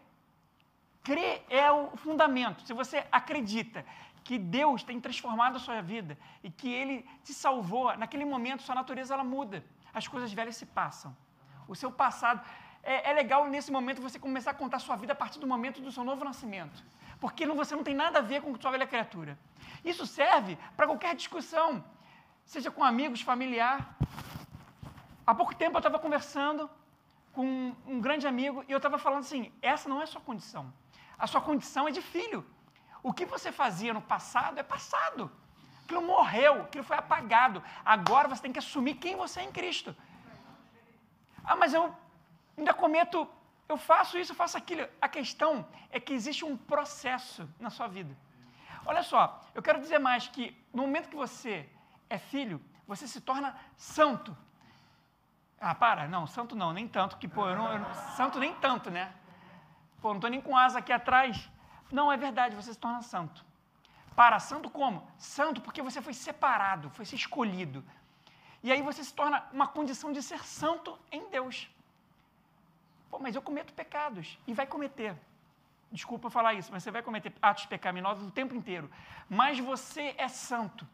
Crer 1.02 1.44
é 1.48 1.70
o 1.70 1.96
fundamento. 1.96 2.62
Se 2.66 2.72
você 2.72 3.06
acredita 3.10 3.84
que 4.22 4.38
Deus 4.38 4.82
tem 4.82 4.98
transformado 5.00 5.56
a 5.56 5.60
sua 5.60 5.80
vida 5.82 6.18
e 6.42 6.50
que 6.50 6.72
Ele 6.72 7.06
te 7.22 7.32
salvou, 7.34 7.96
naquele 7.96 8.24
momento 8.24 8.62
sua 8.62 8.74
natureza 8.74 9.14
ela 9.14 9.24
muda. 9.24 9.64
As 9.92 10.08
coisas 10.08 10.32
velhas 10.32 10.56
se 10.56 10.66
passam. 10.66 11.14
O 11.68 11.74
seu 11.74 11.90
passado. 11.90 12.40
É, 12.82 13.10
é 13.10 13.12
legal 13.14 13.46
nesse 13.48 13.70
momento 13.72 14.02
você 14.02 14.18
começar 14.18 14.50
a 14.50 14.54
contar 14.54 14.76
a 14.76 14.80
sua 14.80 14.96
vida 14.96 15.12
a 15.14 15.16
partir 15.16 15.38
do 15.38 15.46
momento 15.46 15.80
do 15.80 15.90
seu 15.90 16.04
novo 16.04 16.24
nascimento. 16.24 16.84
Porque 17.18 17.46
não, 17.46 17.56
você 17.56 17.74
não 17.74 17.82
tem 17.82 17.94
nada 17.94 18.18
a 18.18 18.22
ver 18.22 18.42
com 18.42 18.54
sua 18.60 18.70
velha 18.70 18.86
criatura. 18.86 19.38
Isso 19.84 20.06
serve 20.06 20.58
para 20.76 20.86
qualquer 20.86 21.14
discussão, 21.14 21.82
seja 22.44 22.70
com 22.70 22.84
amigos, 22.84 23.22
familiar. 23.22 23.96
Há 25.26 25.34
pouco 25.34 25.54
tempo 25.54 25.76
eu 25.76 25.78
estava 25.78 25.98
conversando 25.98 26.68
com 27.34 27.74
um 27.86 28.00
grande 28.00 28.26
amigo 28.26 28.64
e 28.68 28.72
eu 28.72 28.78
estava 28.78 28.96
falando 28.96 29.20
assim: 29.20 29.52
essa 29.60 29.88
não 29.88 30.00
é 30.00 30.04
a 30.04 30.06
sua 30.06 30.20
condição. 30.20 30.72
A 31.18 31.26
sua 31.26 31.40
condição 31.40 31.86
é 31.88 31.90
de 31.90 32.00
filho. 32.00 32.46
O 33.02 33.12
que 33.12 33.26
você 33.26 33.52
fazia 33.52 33.92
no 33.92 34.00
passado 34.00 34.58
é 34.58 34.62
passado. 34.62 35.30
Aquilo 35.84 36.02
morreu, 36.02 36.62
aquilo 36.62 36.84
foi 36.84 36.96
apagado. 36.96 37.62
Agora 37.84 38.28
você 38.28 38.40
tem 38.42 38.52
que 38.52 38.58
assumir 38.58 38.94
quem 38.94 39.16
você 39.16 39.40
é 39.40 39.44
em 39.44 39.52
Cristo. 39.52 39.94
Ah, 41.44 41.56
mas 41.56 41.74
eu 41.74 41.94
ainda 42.56 42.72
cometo, 42.72 43.28
eu 43.68 43.76
faço 43.76 44.16
isso, 44.18 44.32
eu 44.32 44.36
faço 44.36 44.56
aquilo. 44.56 44.88
A 45.00 45.08
questão 45.08 45.66
é 45.90 46.00
que 46.00 46.14
existe 46.14 46.44
um 46.44 46.56
processo 46.56 47.46
na 47.60 47.68
sua 47.68 47.86
vida. 47.86 48.16
Olha 48.86 49.02
só, 49.02 49.40
eu 49.54 49.62
quero 49.62 49.80
dizer 49.80 49.98
mais 49.98 50.28
que 50.28 50.56
no 50.72 50.82
momento 50.82 51.10
que 51.10 51.16
você 51.16 51.68
é 52.08 52.18
filho, 52.18 52.60
você 52.86 53.06
se 53.06 53.20
torna 53.20 53.54
santo. 53.76 54.36
Ah, 55.66 55.74
para, 55.74 56.06
não, 56.06 56.26
santo 56.26 56.54
não, 56.54 56.74
nem 56.74 56.86
tanto, 56.86 57.16
que, 57.16 57.26
pô, 57.26 57.48
eu 57.48 57.56
não, 57.56 57.72
eu, 57.72 57.94
santo 58.18 58.38
nem 58.38 58.54
tanto, 58.56 58.90
né? 58.90 59.10
Pô, 60.02 60.08
não 60.08 60.16
estou 60.16 60.28
nem 60.28 60.38
com 60.38 60.54
asa 60.54 60.78
aqui 60.80 60.92
atrás. 60.92 61.50
Não, 61.90 62.12
é 62.12 62.18
verdade, 62.18 62.54
você 62.54 62.74
se 62.74 62.78
torna 62.78 63.00
santo. 63.00 63.42
Para, 64.14 64.38
santo 64.38 64.68
como? 64.68 65.08
Santo 65.16 65.62
porque 65.62 65.80
você 65.80 66.02
foi 66.02 66.12
separado, 66.12 66.90
foi 66.90 67.06
ser 67.06 67.16
escolhido. 67.16 67.82
E 68.62 68.70
aí 68.70 68.82
você 68.82 69.02
se 69.02 69.14
torna 69.14 69.42
uma 69.54 69.66
condição 69.66 70.12
de 70.12 70.22
ser 70.22 70.44
santo 70.44 70.98
em 71.10 71.30
Deus. 71.30 71.66
Pô, 73.10 73.18
mas 73.18 73.34
eu 73.34 73.40
cometo 73.40 73.72
pecados. 73.72 74.38
E 74.46 74.52
vai 74.52 74.66
cometer. 74.66 75.16
Desculpa 75.90 76.28
falar 76.28 76.52
isso, 76.52 76.70
mas 76.70 76.82
você 76.82 76.90
vai 76.90 77.02
cometer 77.02 77.32
atos 77.40 77.64
pecaminosos 77.64 78.28
o 78.28 78.30
tempo 78.30 78.54
inteiro. 78.54 78.90
Mas 79.30 79.58
você 79.58 80.14
é 80.18 80.28
santo. 80.28 80.86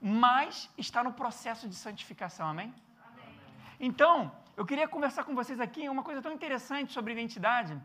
Mas 0.00 0.70
está 0.78 1.04
no 1.04 1.12
processo 1.12 1.68
de 1.68 1.74
santificação, 1.74 2.48
amém? 2.48 2.74
Então, 3.78 4.32
eu 4.56 4.64
queria 4.64 4.88
conversar 4.88 5.24
com 5.24 5.34
vocês 5.34 5.60
aqui 5.60 5.88
uma 5.88 6.02
coisa 6.02 6.22
tão 6.22 6.32
interessante 6.32 6.92
sobre 6.92 7.12
identidade 7.12 7.78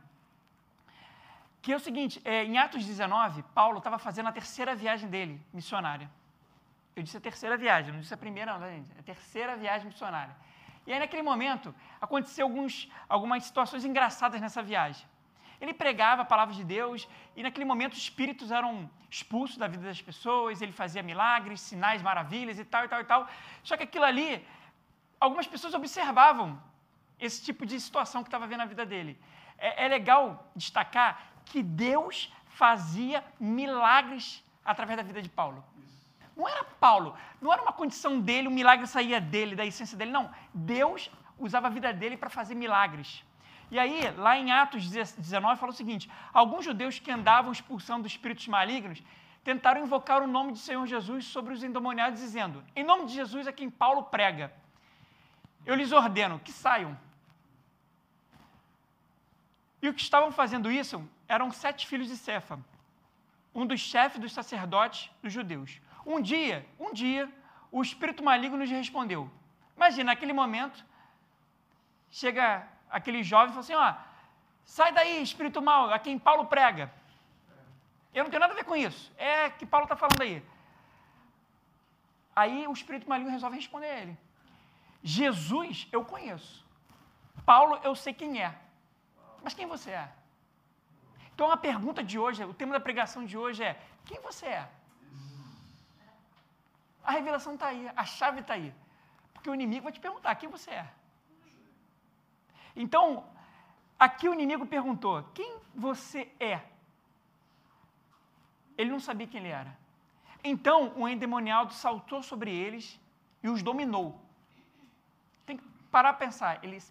que 1.62 1.72
é 1.72 1.76
o 1.76 1.80
seguinte, 1.80 2.20
é, 2.26 2.44
em 2.44 2.58
Atos 2.58 2.84
19, 2.84 3.44
Paulo 3.54 3.78
estava 3.78 4.00
fazendo 4.00 4.28
a 4.30 4.32
terceira 4.32 4.76
viagem 4.76 5.08
dele, 5.08 5.40
missionária. 5.54 6.10
Eu 6.96 7.04
disse 7.04 7.18
a 7.18 7.22
terceira 7.22 7.56
viagem, 7.56 7.94
não 7.94 8.02
disse 8.02 8.14
a 8.14 8.18
primeira, 8.18 8.54
não, 8.54 8.60
tá, 8.60 8.68
gente? 8.68 8.90
A 9.00 9.04
terceira 9.04 9.56
viagem 9.56 9.88
missionária. 9.88 10.36
E 10.88 10.92
aí, 10.92 10.98
naquele 10.98 11.22
momento, 11.22 11.74
aconteceu 12.02 12.48
alguns, 12.48 12.90
algumas 13.08 13.44
situações 13.44 13.86
engraçadas 13.86 14.42
nessa 14.42 14.64
viagem. 14.64 15.06
Ele 15.62 15.72
pregava 15.72 16.24
a 16.24 16.26
palavra 16.26 16.56
de 16.56 16.64
Deus 16.64 17.08
e, 17.36 17.44
naquele 17.44 17.66
momento, 17.66 17.94
os 17.94 18.00
espíritos 18.00 18.52
eram 18.52 18.90
expulsos 19.08 19.58
da 19.58 19.68
vida 19.68 19.84
das 19.84 20.02
pessoas, 20.02 20.64
ele 20.64 20.72
fazia 20.72 21.04
milagres, 21.04 21.62
sinais, 21.62 22.02
maravilhas 22.02 22.58
e 22.58 22.66
tal, 22.66 22.86
e 22.86 22.88
tal, 22.88 23.02
e 23.02 23.04
tal. 23.04 23.28
Só 23.62 23.78
que 23.78 23.84
aquilo 23.84 24.06
ali, 24.06 24.44
algumas 25.22 25.48
pessoas 25.48 25.74
observavam 25.76 26.60
esse 27.20 27.40
tipo 27.48 27.64
de 27.66 27.80
situação 27.80 28.24
que 28.24 28.28
estava 28.28 28.48
vendo 28.48 28.64
na 28.66 28.66
vida 28.66 28.86
dele. 28.86 29.18
É, 29.58 29.86
é 29.86 29.88
legal 29.88 30.52
destacar 30.56 31.10
que 31.46 31.62
Deus 31.62 32.34
fazia 32.48 33.24
milagres 33.40 34.44
através 34.66 34.98
da 34.98 35.04
vida 35.04 35.22
de 35.22 35.30
Paulo. 35.30 35.64
Não 36.36 36.48
era 36.48 36.64
Paulo, 36.64 37.16
não 37.40 37.54
era 37.54 37.62
uma 37.62 37.72
condição 37.72 38.20
dele, 38.20 38.48
o 38.48 38.52
milagre 38.52 38.88
saía 38.88 39.22
dele, 39.22 39.56
da 39.56 39.66
essência 39.66 39.96
dele, 39.96 40.12
não. 40.12 40.32
Deus 40.54 41.12
usava 41.38 41.68
a 41.68 41.70
vida 41.70 41.94
dele 41.94 42.18
para 42.18 42.30
fazer 42.30 42.56
milagres. 42.56 43.24
E 43.70 43.78
aí, 43.78 44.12
lá 44.18 44.38
em 44.38 44.52
Atos 44.52 44.90
19, 44.90 45.60
fala 45.60 45.72
o 45.72 45.76
seguinte: 45.76 46.10
alguns 46.34 46.66
judeus 46.66 46.98
que 46.98 47.12
andavam 47.12 47.52
expulsando 47.52 48.08
espíritos 48.08 48.48
malignos 48.48 49.04
tentaram 49.44 49.82
invocar 49.82 50.22
o 50.24 50.28
nome 50.28 50.52
do 50.52 50.58
Senhor 50.58 50.86
Jesus 50.88 51.26
sobre 51.26 51.54
os 51.54 51.64
endemoniados, 51.64 52.20
dizendo: 52.20 52.64
Em 52.76 52.84
nome 52.84 53.06
de 53.06 53.14
Jesus 53.14 53.46
é 53.46 53.52
quem 53.52 53.70
Paulo 53.70 54.04
prega. 54.04 54.52
Eu 55.66 55.76
lhes 55.76 55.92
ordeno 55.92 56.40
que 56.40 56.52
saiam. 56.52 56.98
E 59.82 59.90
o 59.90 59.94
que 59.94 60.02
estavam 60.02 60.32
fazendo 60.32 60.72
isso 60.72 61.08
eram 61.28 61.52
sete 61.52 61.88
filhos 61.88 62.08
de 62.08 62.18
Cefa, 62.18 62.60
um 63.54 63.66
dos 63.66 63.80
chefes 63.80 64.20
dos 64.20 64.34
sacerdotes 64.34 65.10
dos 65.22 65.34
judeus. 65.34 65.80
Um 66.06 66.22
dia, 66.22 66.66
um 66.80 66.94
dia, 66.94 67.32
o 67.72 67.82
espírito 67.82 68.24
maligno 68.24 68.58
nos 68.58 68.70
respondeu. 68.70 69.30
Imagina, 69.76 70.12
naquele 70.12 70.34
momento, 70.34 70.86
chega 72.10 72.68
aquele 72.90 73.24
jovem 73.24 73.48
e 73.48 73.54
fala 73.54 73.60
assim: 73.62 73.74
ó, 73.74 73.94
sai 74.64 74.92
daí, 74.92 75.22
espírito 75.22 75.62
mal, 75.62 75.92
a 75.92 76.00
quem 76.00 76.20
Paulo 76.20 76.46
prega. 76.46 76.92
Eu 78.14 78.24
não 78.24 78.30
tenho 78.30 78.42
nada 78.42 78.54
a 78.54 78.56
ver 78.56 78.66
com 78.66 78.76
isso. 78.76 79.12
É 79.18 79.50
que 79.50 79.66
Paulo 79.66 79.86
está 79.86 79.96
falando 79.96 80.22
aí. 80.22 80.44
Aí 82.36 82.68
o 82.68 82.74
espírito 82.74 83.08
maligno 83.10 83.32
resolve 83.32 83.56
responder 83.56 83.88
a 83.88 84.00
ele. 84.00 84.18
Jesus 85.04 85.88
eu 85.92 86.06
conheço. 86.06 86.66
Paulo 87.46 87.80
eu 87.84 87.96
sei 87.96 88.14
quem 88.14 88.42
é. 88.42 88.58
Mas 89.44 89.54
quem 89.54 89.66
você 89.66 89.92
é? 89.92 90.12
Então 91.34 91.52
a 91.52 91.58
pergunta 91.58 92.04
de 92.04 92.20
hoje, 92.20 92.44
o 92.44 92.54
tema 92.54 92.74
da 92.74 92.80
pregação 92.80 93.26
de 93.26 93.38
hoje 93.38 93.64
é: 93.64 93.82
quem 94.06 94.20
você 94.22 94.46
é? 94.46 94.70
A 97.04 97.12
revelação 97.12 97.56
está 97.56 97.68
aí, 97.68 97.90
a 97.96 98.06
chave 98.06 98.42
está 98.42 98.54
aí. 98.54 98.74
Porque 99.34 99.50
o 99.50 99.54
inimigo 99.54 99.84
vai 99.84 99.92
te 99.92 100.00
perguntar: 100.00 100.36
quem 100.36 100.50
você 100.50 100.70
é? 100.70 100.88
Então, 102.76 103.26
aqui 103.98 104.30
o 104.30 104.34
inimigo 104.34 104.66
perguntou: 104.68 105.24
quem 105.34 105.58
você 105.74 106.32
é? 106.40 106.62
Ele 108.78 108.92
não 108.92 109.00
sabia 109.00 109.28
quem 109.28 109.40
ele 109.40 109.50
era. 109.50 109.76
Então, 110.44 110.94
o 110.96 111.08
endemoniado 111.08 111.74
saltou 111.74 112.22
sobre 112.24 112.52
eles 112.52 113.00
e 113.44 113.50
os 113.50 113.62
dominou. 113.62 114.20
Parar 115.92 116.14
para 116.14 116.26
pensar. 116.26 116.60
Ele 116.64 116.82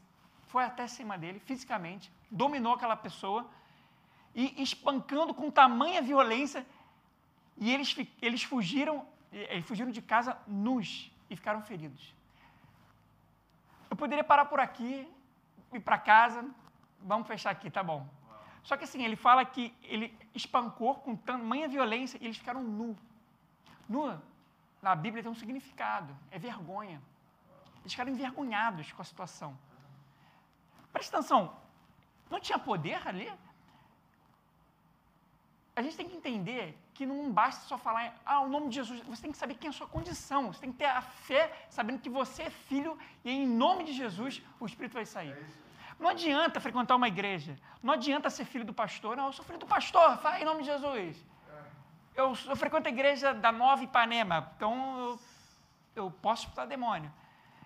foi 0.49 0.65
até 0.65 0.87
cima 0.87 1.17
dele, 1.17 1.39
fisicamente, 1.41 2.13
dominou 2.31 2.75
aquela 2.75 2.97
pessoa 2.97 3.49
e 4.35 4.63
espancando 4.63 5.35
com 5.35 5.51
tamanha 5.51 6.01
violência, 6.01 6.67
e 7.57 7.73
eles, 7.73 7.97
eles 8.23 8.43
fugiram, 8.43 9.07
eles 9.33 9.67
fugiram 9.67 9.91
de 9.91 10.01
casa 10.01 10.37
nus 10.47 11.11
e 11.29 11.37
ficaram 11.37 11.63
feridos. 11.63 12.15
Eu 13.91 13.97
poderia 13.97 14.23
parar 14.23 14.45
por 14.45 14.61
aqui, 14.61 15.09
ir 15.73 15.81
para 15.81 15.99
casa, 15.99 16.49
vamos 17.01 17.27
fechar 17.27 17.51
aqui, 17.51 17.71
tá 17.71 17.83
bom. 17.83 18.07
Só 18.63 18.77
que 18.77 18.85
assim, 18.85 19.03
ele 19.03 19.17
fala 19.17 19.45
que 19.45 19.75
ele 19.83 20.17
espancou 20.35 20.95
com 20.97 21.17
tamanha 21.17 21.69
violência 21.69 22.19
e 22.21 22.27
eles 22.27 22.37
ficaram 22.37 22.63
nu. 22.63 22.97
Nu, 23.89 24.21
na 24.81 24.95
Bíblia 24.95 25.23
tem 25.23 25.33
um 25.33 25.35
significado, 25.35 26.17
é 26.31 26.39
vergonha. 26.39 27.01
Eles 27.81 27.93
ficaram 27.93 28.11
envergonhados 28.11 28.93
com 28.93 29.03
a 29.03 29.05
situação. 29.05 29.59
Presta 30.93 31.19
atenção, 31.19 31.57
não 32.31 32.41
tinha 32.41 32.59
poder 32.59 33.07
ali? 33.07 33.31
a 35.81 35.83
gente 35.83 35.97
tem 35.97 36.09
que 36.09 36.17
entender 36.17 36.79
que 36.93 37.07
não 37.07 37.31
basta 37.33 37.67
só 37.67 37.79
falar, 37.79 38.15
ah, 38.25 38.41
o 38.41 38.49
nome 38.49 38.69
de 38.69 38.77
Jesus, 38.77 39.01
você 39.03 39.23
tem 39.23 39.33
que 39.33 39.39
saber 39.39 39.55
quem 39.55 39.69
é 39.69 39.71
a 39.71 39.73
sua 39.73 39.87
condição, 39.87 40.53
você 40.53 40.61
tem 40.61 40.73
que 40.73 40.79
ter 40.79 40.85
a 40.85 41.01
fé, 41.01 41.51
sabendo 41.71 41.99
que 42.01 42.11
você 42.11 42.45
é 42.45 42.51
filho 42.51 42.99
e 43.25 43.31
em 43.31 43.47
nome 43.47 43.85
de 43.85 43.93
Jesus 43.93 44.43
o 44.59 44.67
Espírito 44.67 44.95
vai 44.95 45.07
sair. 45.07 45.35
Não 45.99 46.09
adianta 46.09 46.61
frequentar 46.61 46.97
uma 46.97 47.09
igreja, 47.09 47.59
não 47.83 47.95
adianta 47.95 48.29
ser 48.29 48.45
filho 48.45 48.65
do 48.65 48.75
pastor, 48.75 49.17
não, 49.17 49.27
eu 49.27 49.33
sou 49.33 49.45
filho 49.45 49.59
do 49.59 49.67
pastor, 49.67 50.17
vai 50.19 50.43
em 50.43 50.45
nome 50.45 50.61
de 50.61 50.67
Jesus. 50.67 51.17
Eu, 52.15 52.37
eu 52.47 52.57
frequento 52.57 52.89
a 52.89 52.91
igreja 52.91 53.33
da 53.33 53.51
Nova 53.51 53.83
Ipanema, 53.83 54.53
então 54.57 54.99
eu, 54.99 55.21
eu 55.97 56.11
posso 56.11 56.43
expulsar 56.43 56.67
demônio, 56.67 57.11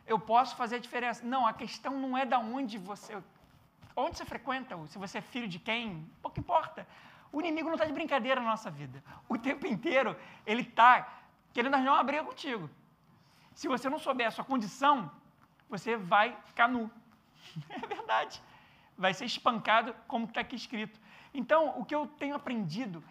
eu 0.06 0.18
posso 0.18 0.54
fazer 0.56 0.76
a 0.76 0.78
diferença. 0.78 1.24
Não, 1.24 1.46
a 1.46 1.52
questão 1.52 1.98
não 1.98 2.16
é 2.16 2.24
da 2.24 2.38
onde 2.38 2.78
você, 2.78 3.16
onde 3.96 4.16
você 4.16 4.24
frequenta, 4.24 4.76
se 4.86 4.98
você 4.98 5.18
é 5.18 5.20
filho 5.20 5.48
de 5.48 5.58
quem, 5.58 6.06
pouco 6.22 6.38
importa. 6.38 6.86
O 7.32 7.40
inimigo 7.40 7.68
não 7.68 7.74
está 7.74 7.86
de 7.86 7.92
brincadeira 7.92 8.40
na 8.40 8.48
nossa 8.48 8.70
vida. 8.70 9.02
O 9.28 9.36
tempo 9.36 9.66
inteiro 9.66 10.16
ele 10.46 10.62
está 10.62 11.22
querendo 11.52 11.74
arranjar 11.74 11.94
uma 11.94 12.04
briga 12.04 12.24
contigo. 12.24 12.70
Se 13.54 13.66
você 13.68 13.88
não 13.88 13.98
souber 13.98 14.26
a 14.26 14.30
sua 14.30 14.44
condição, 14.44 15.10
você 15.68 15.96
vai 15.96 16.36
ficar 16.44 16.68
nu. 16.68 16.90
É 17.70 17.86
verdade. 17.86 18.42
Vai 18.96 19.12
ser 19.12 19.24
espancado 19.24 19.94
como 20.06 20.26
está 20.26 20.40
aqui 20.40 20.56
escrito. 20.56 21.00
Então, 21.32 21.78
o 21.78 21.84
que 21.84 21.94
eu 21.94 22.06
tenho 22.06 22.36
aprendido 22.36 23.02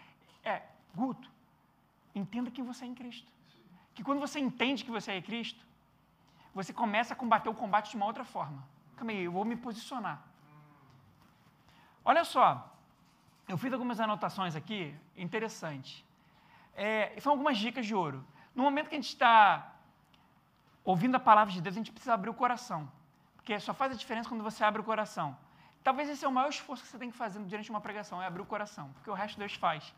é, 0.44 0.62
Guto, 0.96 1.30
entenda 2.16 2.50
que 2.50 2.62
você 2.62 2.86
é 2.86 2.88
em 2.88 2.96
Cristo. 2.96 3.30
Que 3.94 4.04
quando 4.04 4.20
você 4.20 4.40
entende 4.40 4.86
que 4.86 4.92
você 4.92 5.12
é 5.14 5.22
Cristo, 5.22 5.66
você 6.54 6.72
começa 6.72 7.14
a 7.14 7.18
combater 7.18 7.50
o 7.50 7.54
combate 7.54 7.92
de 7.92 7.96
uma 7.96 8.06
outra 8.06 8.24
forma. 8.24 8.64
Calma 8.96 9.12
aí, 9.12 9.24
eu 9.24 9.32
vou 9.32 9.44
me 9.44 9.56
posicionar. 9.56 10.22
Olha 12.06 12.24
só, 12.24 12.70
eu 13.48 13.58
fiz 13.58 13.72
algumas 13.74 14.00
anotações 14.00 14.56
aqui, 14.56 14.96
interessante. 15.18 16.06
É, 16.76 17.16
são 17.20 17.32
algumas 17.32 17.58
dicas 17.58 17.86
de 17.86 17.96
ouro. 17.96 18.26
No 18.54 18.64
momento 18.64 18.90
que 18.90 18.96
a 18.96 19.00
gente 19.02 19.10
está 19.10 19.74
ouvindo 20.84 21.16
a 21.16 21.20
palavra 21.20 21.54
de 21.54 21.62
Deus, 21.62 21.76
a 21.76 21.80
gente 21.80 21.92
precisa 21.92 22.14
abrir 22.14 22.30
o 22.30 22.34
coração. 22.34 22.90
Porque 23.36 23.60
só 23.60 23.74
faz 23.74 23.92
a 23.92 23.96
diferença 23.96 24.30
quando 24.30 24.44
você 24.44 24.64
abre 24.64 24.82
o 24.82 24.84
coração. 24.84 25.36
Talvez 25.84 26.08
esse 26.10 26.24
é 26.24 26.28
o 26.28 26.32
maior 26.32 26.50
esforço 26.50 26.84
que 26.84 26.90
você 26.90 26.98
tem 26.98 27.12
que 27.12 27.18
fazer 27.18 27.40
durante 27.40 27.70
uma 27.70 27.82
pregação, 27.82 28.22
é 28.22 28.26
abrir 28.26 28.42
o 28.42 28.46
coração, 28.46 28.90
porque 28.94 29.10
o 29.10 29.14
resto 29.14 29.38
Deus 29.38 29.54
faz. 29.54 29.94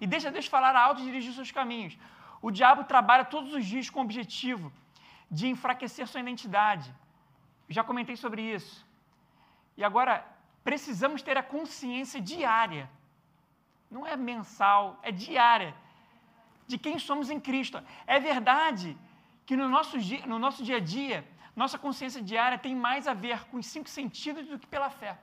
E 0.00 0.06
deixa 0.06 0.30
Deus 0.30 0.46
falar 0.46 0.76
alto 0.76 1.00
e 1.00 1.04
dirigir 1.04 1.30
os 1.30 1.36
seus 1.36 1.50
caminhos. 1.50 1.96
O 2.42 2.50
diabo 2.50 2.84
trabalha 2.84 3.24
todos 3.24 3.54
os 3.54 3.64
dias 3.64 3.88
com 3.88 4.00
o 4.00 4.02
objetivo 4.02 4.70
de 5.30 5.46
enfraquecer 5.48 6.06
sua 6.06 6.20
identidade. 6.20 6.92
Já 7.68 7.84
comentei 7.84 8.16
sobre 8.16 8.42
isso. 8.42 8.86
E 9.76 9.84
agora, 9.84 10.26
precisamos 10.64 11.22
ter 11.22 11.36
a 11.38 11.42
consciência 11.42 12.20
diária, 12.20 12.90
não 13.90 14.06
é 14.06 14.16
mensal, 14.16 14.98
é 15.02 15.10
diária, 15.10 15.74
de 16.66 16.76
quem 16.78 16.98
somos 16.98 17.30
em 17.30 17.40
Cristo. 17.40 17.82
É 18.06 18.18
verdade 18.18 18.96
que 19.46 19.56
no 19.56 19.68
nosso, 19.68 19.98
dia, 19.98 20.26
no 20.26 20.38
nosso 20.38 20.62
dia 20.62 20.76
a 20.76 20.80
dia, 20.80 21.26
nossa 21.54 21.78
consciência 21.78 22.22
diária 22.22 22.58
tem 22.58 22.74
mais 22.74 23.08
a 23.08 23.14
ver 23.14 23.44
com 23.46 23.56
os 23.58 23.66
cinco 23.66 23.88
sentidos 23.88 24.46
do 24.46 24.58
que 24.58 24.66
pela 24.66 24.90
fé. 24.90 25.18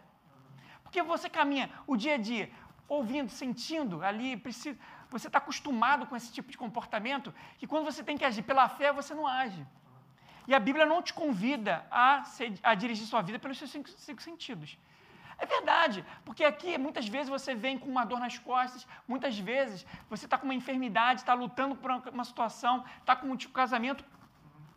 Porque 0.84 1.02
você 1.02 1.30
caminha 1.30 1.70
o 1.86 1.96
dia 1.96 2.16
a 2.16 2.18
dia 2.18 2.50
ouvindo, 2.88 3.30
sentindo 3.30 4.04
ali, 4.04 4.38
precisa, 4.38 4.78
você 5.10 5.28
está 5.28 5.38
acostumado 5.38 6.06
com 6.06 6.16
esse 6.16 6.32
tipo 6.32 6.50
de 6.50 6.58
comportamento, 6.58 7.34
que 7.58 7.68
quando 7.68 7.86
você 7.86 8.04
tem 8.04 8.18
que 8.18 8.26
agir 8.26 8.44
pela 8.44 8.68
fé, 8.70 8.92
você 8.92 9.14
não 9.14 9.28
age. 9.28 9.66
E 10.48 10.54
a 10.54 10.60
Bíblia 10.60 10.86
não 10.86 11.02
te 11.02 11.14
convida 11.14 11.86
a, 11.92 12.24
ser, 12.24 12.54
a 12.64 12.74
dirigir 12.74 13.06
sua 13.06 13.22
vida 13.22 13.38
pelos 13.38 13.58
seus 13.58 13.70
cinco, 13.70 13.90
cinco 13.90 14.22
sentidos. 14.22 14.78
É 15.40 15.46
verdade, 15.46 16.04
porque 16.26 16.44
aqui 16.44 16.78
muitas 16.78 17.08
vezes 17.08 17.30
você 17.30 17.54
vem 17.54 17.78
com 17.78 17.88
uma 17.90 18.06
dor 18.06 18.20
nas 18.20 18.40
costas, 18.40 18.88
muitas 19.08 19.38
vezes 19.38 19.86
você 20.10 20.26
está 20.26 20.38
com 20.38 20.46
uma 20.46 20.56
enfermidade, 20.56 21.22
está 21.22 21.34
lutando 21.34 21.76
por 21.76 21.92
uma 21.92 22.24
situação, 22.24 22.84
está 23.00 23.16
com 23.16 23.28
um 23.28 23.36
tipo 23.36 23.54
casamento 23.54 24.04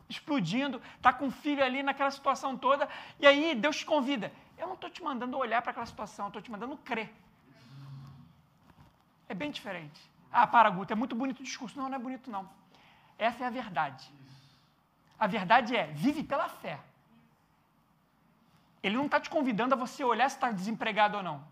explodindo, 0.06 0.82
está 0.96 1.12
com 1.12 1.26
um 1.26 1.30
filho 1.30 1.64
ali 1.64 1.82
naquela 1.82 2.10
situação 2.10 2.58
toda, 2.58 2.88
e 3.18 3.26
aí 3.26 3.54
Deus 3.54 3.78
te 3.78 3.86
convida. 3.86 4.30
Eu 4.58 4.66
não 4.66 4.74
estou 4.74 4.90
te 4.90 5.02
mandando 5.02 5.38
olhar 5.38 5.62
para 5.62 5.70
aquela 5.70 5.86
situação, 5.86 6.26
estou 6.26 6.42
te 6.42 6.50
mandando 6.50 6.76
crer. 6.78 7.10
É 9.28 9.32
bem 9.32 9.50
diferente. 9.50 10.00
Ah, 10.30 10.46
para, 10.46 10.68
Guto, 10.68 10.92
é 10.92 10.96
muito 10.96 11.16
bonito 11.16 11.40
o 11.40 11.44
discurso. 11.44 11.78
Não, 11.78 11.88
não 11.88 11.96
é 11.96 11.98
bonito, 11.98 12.30
não. 12.30 12.48
Essa 13.16 13.44
é 13.44 13.46
a 13.46 13.50
verdade. 13.50 14.12
A 15.20 15.26
verdade 15.26 15.76
é, 15.76 15.86
vive 15.88 16.22
pela 16.24 16.48
fé. 16.48 16.80
Ele 18.82 18.96
não 18.96 19.04
está 19.04 19.20
te 19.20 19.28
convidando 19.28 19.74
a 19.74 19.76
você 19.76 20.02
olhar 20.02 20.28
se 20.30 20.36
está 20.36 20.50
desempregado 20.50 21.18
ou 21.18 21.22
não. 21.22 21.44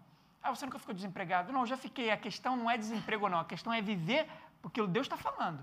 Ah, 0.42 0.50
você 0.54 0.64
nunca 0.64 0.78
ficou 0.78 0.94
desempregado? 0.94 1.52
Não, 1.52 1.60
eu 1.60 1.66
já 1.66 1.76
fiquei. 1.76 2.10
A 2.10 2.16
questão 2.16 2.56
não 2.56 2.70
é 2.70 2.78
desemprego 2.78 3.24
ou 3.24 3.30
não, 3.30 3.40
a 3.40 3.44
questão 3.44 3.72
é 3.72 3.82
viver 3.82 4.26
porque 4.62 4.84
Deus 4.86 5.04
está 5.04 5.18
falando. 5.18 5.62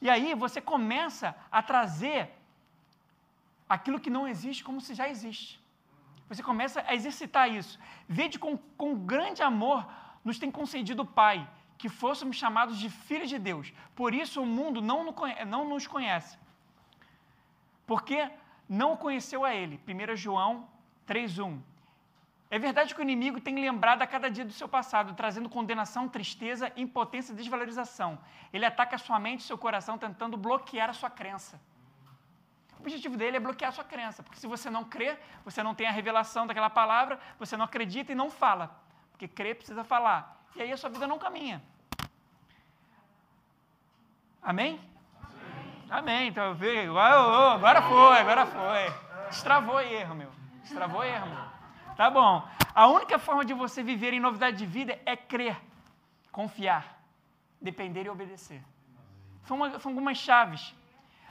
E 0.00 0.08
aí 0.08 0.34
você 0.34 0.60
começa 0.60 1.36
a 1.52 1.62
trazer 1.62 2.30
aquilo 3.68 4.00
que 4.00 4.10
não 4.10 4.26
existe 4.26 4.64
como 4.64 4.80
se 4.80 4.94
já 4.94 5.08
existe. 5.08 5.60
Você 6.28 6.42
começa 6.42 6.82
a 6.86 6.94
exercitar 6.94 7.50
isso. 7.50 7.78
Vede 8.08 8.38
com, 8.38 8.56
com 8.78 8.94
grande 8.94 9.42
amor 9.42 9.86
nos 10.24 10.38
tem 10.38 10.50
concedido 10.50 11.02
o 11.02 11.06
Pai, 11.06 11.46
que 11.76 11.88
fôssemos 11.88 12.36
chamados 12.36 12.78
de 12.78 12.88
filhos 12.88 13.28
de 13.28 13.38
Deus. 13.38 13.72
Por 13.94 14.14
isso 14.14 14.40
o 14.40 14.46
mundo 14.46 14.80
não, 14.80 15.14
não 15.46 15.68
nos 15.68 15.86
conhece. 15.86 16.38
Porque 17.86 18.30
não 18.68 18.96
conheceu 18.96 19.44
a 19.44 19.54
Ele. 19.54 19.80
1 19.86 20.16
João 20.16 20.68
3,1. 21.06 21.60
É 22.50 22.58
verdade 22.58 22.94
que 22.94 23.00
o 23.00 23.02
inimigo 23.02 23.40
tem 23.40 23.56
lembrado 23.56 24.02
a 24.02 24.06
cada 24.06 24.30
dia 24.30 24.44
do 24.44 24.52
seu 24.52 24.68
passado, 24.68 25.14
trazendo 25.14 25.48
condenação, 25.48 26.08
tristeza, 26.08 26.72
impotência 26.76 27.32
e 27.32 27.36
desvalorização. 27.36 28.18
Ele 28.52 28.64
ataca 28.64 28.96
sua 28.96 29.18
mente 29.18 29.40
e 29.40 29.42
seu 29.44 29.58
coração, 29.58 29.98
tentando 29.98 30.36
bloquear 30.36 30.88
a 30.88 30.92
sua 30.92 31.10
crença. 31.10 31.60
O 32.78 32.80
objetivo 32.80 33.16
dele 33.16 33.38
é 33.38 33.40
bloquear 33.40 33.70
a 33.70 33.72
sua 33.72 33.82
crença, 33.82 34.22
porque 34.22 34.38
se 34.38 34.46
você 34.46 34.70
não 34.70 34.84
crê, 34.84 35.18
você 35.44 35.62
não 35.62 35.74
tem 35.74 35.86
a 35.86 35.90
revelação 35.90 36.46
daquela 36.46 36.70
palavra, 36.70 37.18
você 37.38 37.56
não 37.56 37.64
acredita 37.64 38.12
e 38.12 38.14
não 38.14 38.30
fala. 38.30 38.78
Porque 39.10 39.26
crer 39.26 39.56
precisa 39.56 39.82
falar. 39.82 40.44
E 40.54 40.62
aí 40.62 40.70
a 40.70 40.76
sua 40.76 40.90
vida 40.90 41.06
não 41.06 41.18
caminha. 41.18 41.60
Amém? 44.40 44.78
Amém. 45.90 46.28
Então, 46.28 46.56
agora 47.52 47.82
foi, 47.82 48.18
agora 48.18 48.46
foi. 48.46 48.94
Destravou 49.28 49.80
erro, 49.80 50.14
meu. 50.14 50.30
Destravou 50.62 51.04
erro, 51.04 51.26
meu. 51.26 51.44
Tá 51.96 52.10
bom. 52.10 52.46
A 52.74 52.86
única 52.88 53.18
forma 53.18 53.44
de 53.44 53.54
você 53.54 53.82
viver 53.82 54.12
em 54.12 54.20
novidade 54.20 54.56
de 54.56 54.66
vida 54.66 54.98
é 55.06 55.16
crer, 55.16 55.56
confiar, 56.32 56.98
depender 57.60 58.06
e 58.06 58.08
obedecer. 58.08 58.60
São, 59.44 59.56
uma, 59.56 59.78
são 59.78 59.92
algumas 59.92 60.18
chaves. 60.18 60.74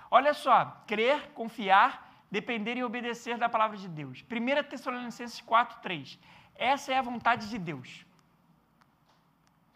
Olha 0.09 0.33
só, 0.33 0.65
crer, 0.87 1.31
confiar, 1.33 2.09
depender 2.31 2.77
e 2.77 2.83
obedecer 2.83 3.37
da 3.37 3.49
palavra 3.49 3.77
de 3.77 3.87
Deus. 3.87 4.23
1 4.31 4.69
Tessalonicenses 4.69 5.41
4, 5.41 5.79
3. 5.81 6.19
Essa 6.55 6.93
é 6.93 6.97
a 6.97 7.01
vontade 7.01 7.49
de 7.49 7.57
Deus. 7.57 8.05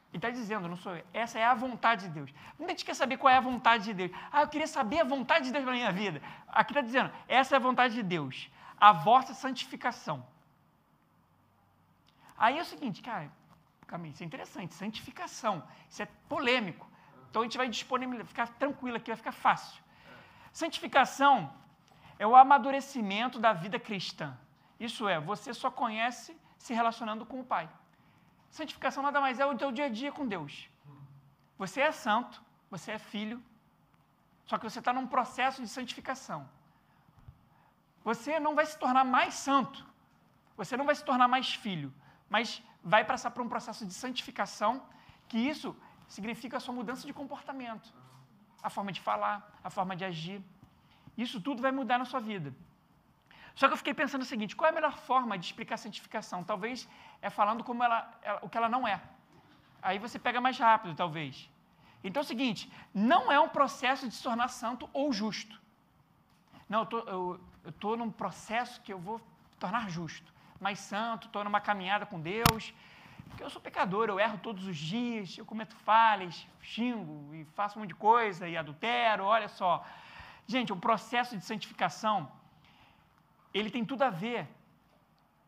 Ele 0.09 0.17
está 0.17 0.29
dizendo, 0.29 0.67
não 0.67 0.77
sou 0.77 0.95
eu. 0.95 1.03
Essa 1.13 1.37
é 1.39 1.43
a 1.43 1.53
vontade 1.53 2.07
de 2.07 2.13
Deus. 2.13 2.33
Muita 2.57 2.73
gente 2.73 2.85
quer 2.85 2.95
saber 2.95 3.17
qual 3.17 3.33
é 3.33 3.37
a 3.37 3.41
vontade 3.41 3.83
de 3.85 3.93
Deus. 3.93 4.11
Ah, 4.31 4.41
eu 4.41 4.47
queria 4.47 4.67
saber 4.67 5.01
a 5.01 5.03
vontade 5.03 5.45
de 5.45 5.51
Deus 5.51 5.65
na 5.65 5.71
minha 5.71 5.91
vida. 5.91 6.21
Aqui 6.47 6.71
está 6.71 6.81
dizendo, 6.81 7.11
essa 7.27 7.55
é 7.55 7.57
a 7.57 7.59
vontade 7.59 7.93
de 7.93 8.03
Deus. 8.03 8.49
A 8.79 8.91
vossa 8.91 9.33
santificação 9.33 10.25
Aí 12.37 12.59
é 12.59 12.61
o 12.61 12.65
seguinte, 12.65 13.01
cara, 13.01 13.31
calma 13.87 14.07
isso 14.07 14.21
é 14.21 14.25
interessante, 14.25 14.73
santificação, 14.75 15.63
isso 15.89 16.03
é 16.03 16.05
polêmico. 16.29 16.87
Então 17.29 17.41
a 17.41 17.45
gente 17.45 17.57
vai 17.57 17.67
disponibilizar, 17.67 18.27
ficar 18.27 18.47
tranquilo 18.47 18.97
aqui, 18.97 19.09
vai 19.09 19.17
ficar 19.17 19.31
fácil. 19.31 19.81
Santificação 20.53 21.51
é 22.19 22.27
o 22.27 22.35
amadurecimento 22.35 23.39
da 23.39 23.53
vida 23.53 23.79
cristã. 23.79 24.37
Isso 24.79 25.07
é, 25.07 25.19
você 25.19 25.53
só 25.53 25.71
conhece 25.71 26.37
se 26.59 26.73
relacionando 26.73 27.25
com 27.25 27.39
o 27.39 27.43
Pai. 27.43 27.67
Santificação 28.51 29.03
nada 29.03 29.19
mais 29.21 29.39
é 29.39 29.45
o 29.45 29.55
teu 29.55 29.71
dia 29.71 29.85
a 29.85 29.89
dia 29.89 30.11
com 30.11 30.27
Deus. 30.27 30.69
Você 31.57 31.81
é 31.81 31.91
santo, 31.91 32.41
você 32.69 32.91
é 32.91 32.99
filho, 32.99 33.43
só 34.45 34.57
que 34.57 34.63
você 34.69 34.79
está 34.79 34.93
num 34.93 35.07
processo 35.07 35.61
de 35.61 35.67
santificação. 35.67 36.47
Você 38.03 38.39
não 38.39 38.55
vai 38.55 38.65
se 38.65 38.77
tornar 38.77 39.03
mais 39.03 39.33
santo, 39.33 39.85
você 40.55 40.77
não 40.77 40.85
vai 40.85 40.95
se 40.95 41.03
tornar 41.03 41.27
mais 41.27 41.53
filho, 41.53 41.93
mas 42.29 42.63
vai 42.83 43.03
passar 43.03 43.31
por 43.31 43.41
um 43.41 43.49
processo 43.49 43.85
de 43.85 43.93
santificação, 43.93 44.81
que 45.27 45.37
isso 45.37 45.75
significa 46.07 46.57
a 46.57 46.59
sua 46.59 46.73
mudança 46.73 47.05
de 47.05 47.13
comportamento, 47.13 47.93
a 48.63 48.69
forma 48.69 48.91
de 48.91 49.01
falar, 49.01 49.59
a 49.63 49.69
forma 49.69 49.95
de 49.95 50.05
agir. 50.05 50.41
Isso 51.17 51.41
tudo 51.41 51.61
vai 51.61 51.71
mudar 51.71 51.97
na 51.97 52.05
sua 52.05 52.19
vida. 52.19 52.55
Só 53.59 53.67
que 53.67 53.73
eu 53.73 53.77
fiquei 53.77 53.93
pensando 54.01 54.21
o 54.21 54.31
seguinte: 54.33 54.55
qual 54.55 54.67
é 54.67 54.71
a 54.71 54.75
melhor 54.79 54.95
forma 55.09 55.35
de 55.35 55.45
explicar 55.47 55.75
a 55.75 55.83
santificação? 55.85 56.43
Talvez 56.43 56.87
é 57.21 57.29
falando 57.29 57.63
como 57.63 57.83
ela, 57.83 57.99
ela, 58.21 58.39
o 58.43 58.49
que 58.49 58.57
ela 58.57 58.69
não 58.69 58.87
é. 58.87 59.01
Aí 59.81 59.97
você 59.97 60.19
pega 60.19 60.39
mais 60.39 60.59
rápido, 60.59 60.95
talvez. 60.95 61.49
Então 62.03 62.21
é 62.21 62.23
o 62.23 62.27
seguinte: 62.27 62.71
não 62.93 63.31
é 63.31 63.39
um 63.39 63.49
processo 63.49 64.07
de 64.07 64.13
se 64.13 64.21
tornar 64.21 64.49
santo 64.49 64.87
ou 64.93 65.11
justo. 65.11 65.59
Não, 66.69 66.87
eu 67.07 67.39
estou 67.65 67.97
num 67.97 68.11
processo 68.11 68.79
que 68.81 68.93
eu 68.93 68.99
vou 68.99 69.19
tornar 69.59 69.89
justo 69.89 70.31
mais 70.59 70.77
santo, 70.79 71.25
estou 71.25 71.43
numa 71.43 71.59
caminhada 71.59 72.05
com 72.05 72.19
Deus. 72.19 72.73
Porque 73.27 73.43
eu 73.43 73.49
sou 73.49 73.61
pecador, 73.61 74.07
eu 74.07 74.19
erro 74.19 74.37
todos 74.37 74.67
os 74.67 74.77
dias, 74.77 75.35
eu 75.35 75.45
cometo 75.45 75.75
falhas, 75.77 76.47
xingo 76.61 77.33
e 77.33 77.43
faço 77.55 77.77
um 77.77 77.81
monte 77.81 77.89
de 77.89 77.95
coisa 77.95 78.47
e 78.47 78.55
adultero, 78.55 79.23
olha 79.23 79.47
só. 79.47 79.83
Gente, 80.45 80.71
o 80.71 80.77
processo 80.77 81.35
de 81.35 81.43
santificação, 81.43 82.31
ele 83.53 83.69
tem 83.69 83.83
tudo 83.85 84.03
a 84.03 84.09
ver 84.09 84.47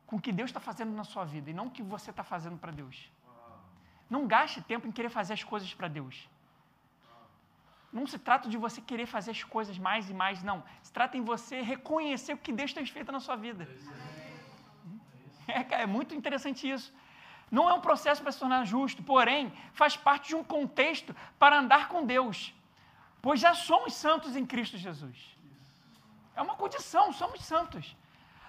com 0.06 0.16
o 0.16 0.22
que 0.22 0.32
Deus 0.32 0.50
está 0.50 0.60
fazendo 0.60 0.92
na 0.92 1.04
sua 1.04 1.24
vida 1.24 1.50
e 1.50 1.54
não 1.54 1.68
o 1.68 1.72
que 1.72 1.84
você 1.84 2.10
está 2.10 2.24
fazendo 2.24 2.58
para 2.58 2.72
Deus. 2.72 3.12
Não 4.10 4.26
gaste 4.26 4.62
tempo 4.62 4.88
em 4.88 4.92
querer 4.92 5.10
fazer 5.10 5.34
as 5.34 5.44
coisas 5.44 5.74
para 5.74 5.88
Deus. 5.88 6.28
Não 7.92 8.06
se 8.06 8.18
trata 8.20 8.48
de 8.50 8.58
você 8.58 8.82
querer 8.82 9.06
fazer 9.06 9.32
as 9.32 9.44
coisas 9.44 9.78
mais 9.78 10.10
e 10.10 10.14
mais, 10.14 10.44
não. 10.44 10.64
Se 10.82 10.92
trata 10.92 11.18
em 11.18 11.22
você 11.22 11.62
reconhecer 11.62 12.34
o 12.34 12.38
que 12.38 12.52
Deus 12.52 12.74
tem 12.74 12.86
feito 12.86 13.12
na 13.12 13.20
sua 13.20 13.36
vida. 13.36 13.68
É, 15.48 15.82
é 15.82 15.86
muito 15.88 16.14
interessante 16.14 16.70
isso. 16.70 16.94
Não 17.50 17.68
é 17.68 17.74
um 17.74 17.82
processo 17.82 18.22
para 18.22 18.32
se 18.32 18.40
tornar 18.40 18.64
justo, 18.66 19.02
porém, 19.02 19.52
faz 19.74 19.98
parte 19.98 20.30
de 20.30 20.36
um 20.36 20.44
contexto 20.44 21.16
para 21.40 21.58
andar 21.58 21.88
com 21.88 22.06
Deus. 22.06 22.54
Pois 23.22 23.40
já 23.40 23.56
somos 23.56 23.94
santos 23.94 24.36
em 24.36 24.46
Cristo 24.46 24.78
Jesus. 24.78 25.39
É 26.40 26.42
uma 26.48 26.56
condição, 26.64 27.04
somos 27.22 27.42
santos. 27.52 27.86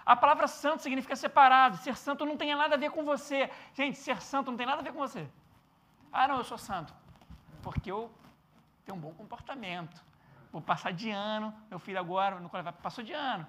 A 0.06 0.14
palavra 0.22 0.46
santo 0.62 0.82
significa 0.86 1.16
separado. 1.24 1.76
Ser 1.78 1.96
santo 1.96 2.24
não 2.24 2.36
tem 2.36 2.54
nada 2.54 2.74
a 2.76 2.78
ver 2.84 2.90
com 2.90 3.02
você. 3.12 3.50
Gente, 3.74 3.98
ser 3.98 4.18
santo 4.22 4.50
não 4.50 4.58
tem 4.60 4.68
nada 4.72 4.80
a 4.80 4.84
ver 4.84 4.92
com 4.92 5.02
você. 5.06 5.22
Ah, 6.12 6.26
não, 6.28 6.38
eu 6.38 6.44
sou 6.44 6.60
santo. 6.68 6.92
Porque 7.62 7.90
eu 7.90 8.10
tenho 8.84 8.96
um 8.98 9.00
bom 9.00 9.12
comportamento. 9.20 9.96
Vou 10.52 10.62
passar 10.62 10.92
de 10.92 11.10
ano. 11.10 11.48
Meu 11.68 11.78
filho 11.78 11.98
agora, 11.98 12.38
no 12.38 12.48
passou 12.82 13.04
de 13.04 13.12
ano 13.12 13.46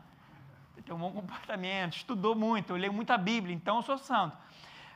tem 0.81 0.95
um 0.95 0.99
bom 0.99 1.11
comportamento, 1.11 1.97
estudou 1.97 2.35
muito, 2.35 2.71
eu 2.71 2.77
leio 2.77 2.93
muita 2.93 3.17
Bíblia, 3.17 3.53
então 3.53 3.77
eu 3.77 3.81
sou 3.81 3.97
santo. 3.97 4.37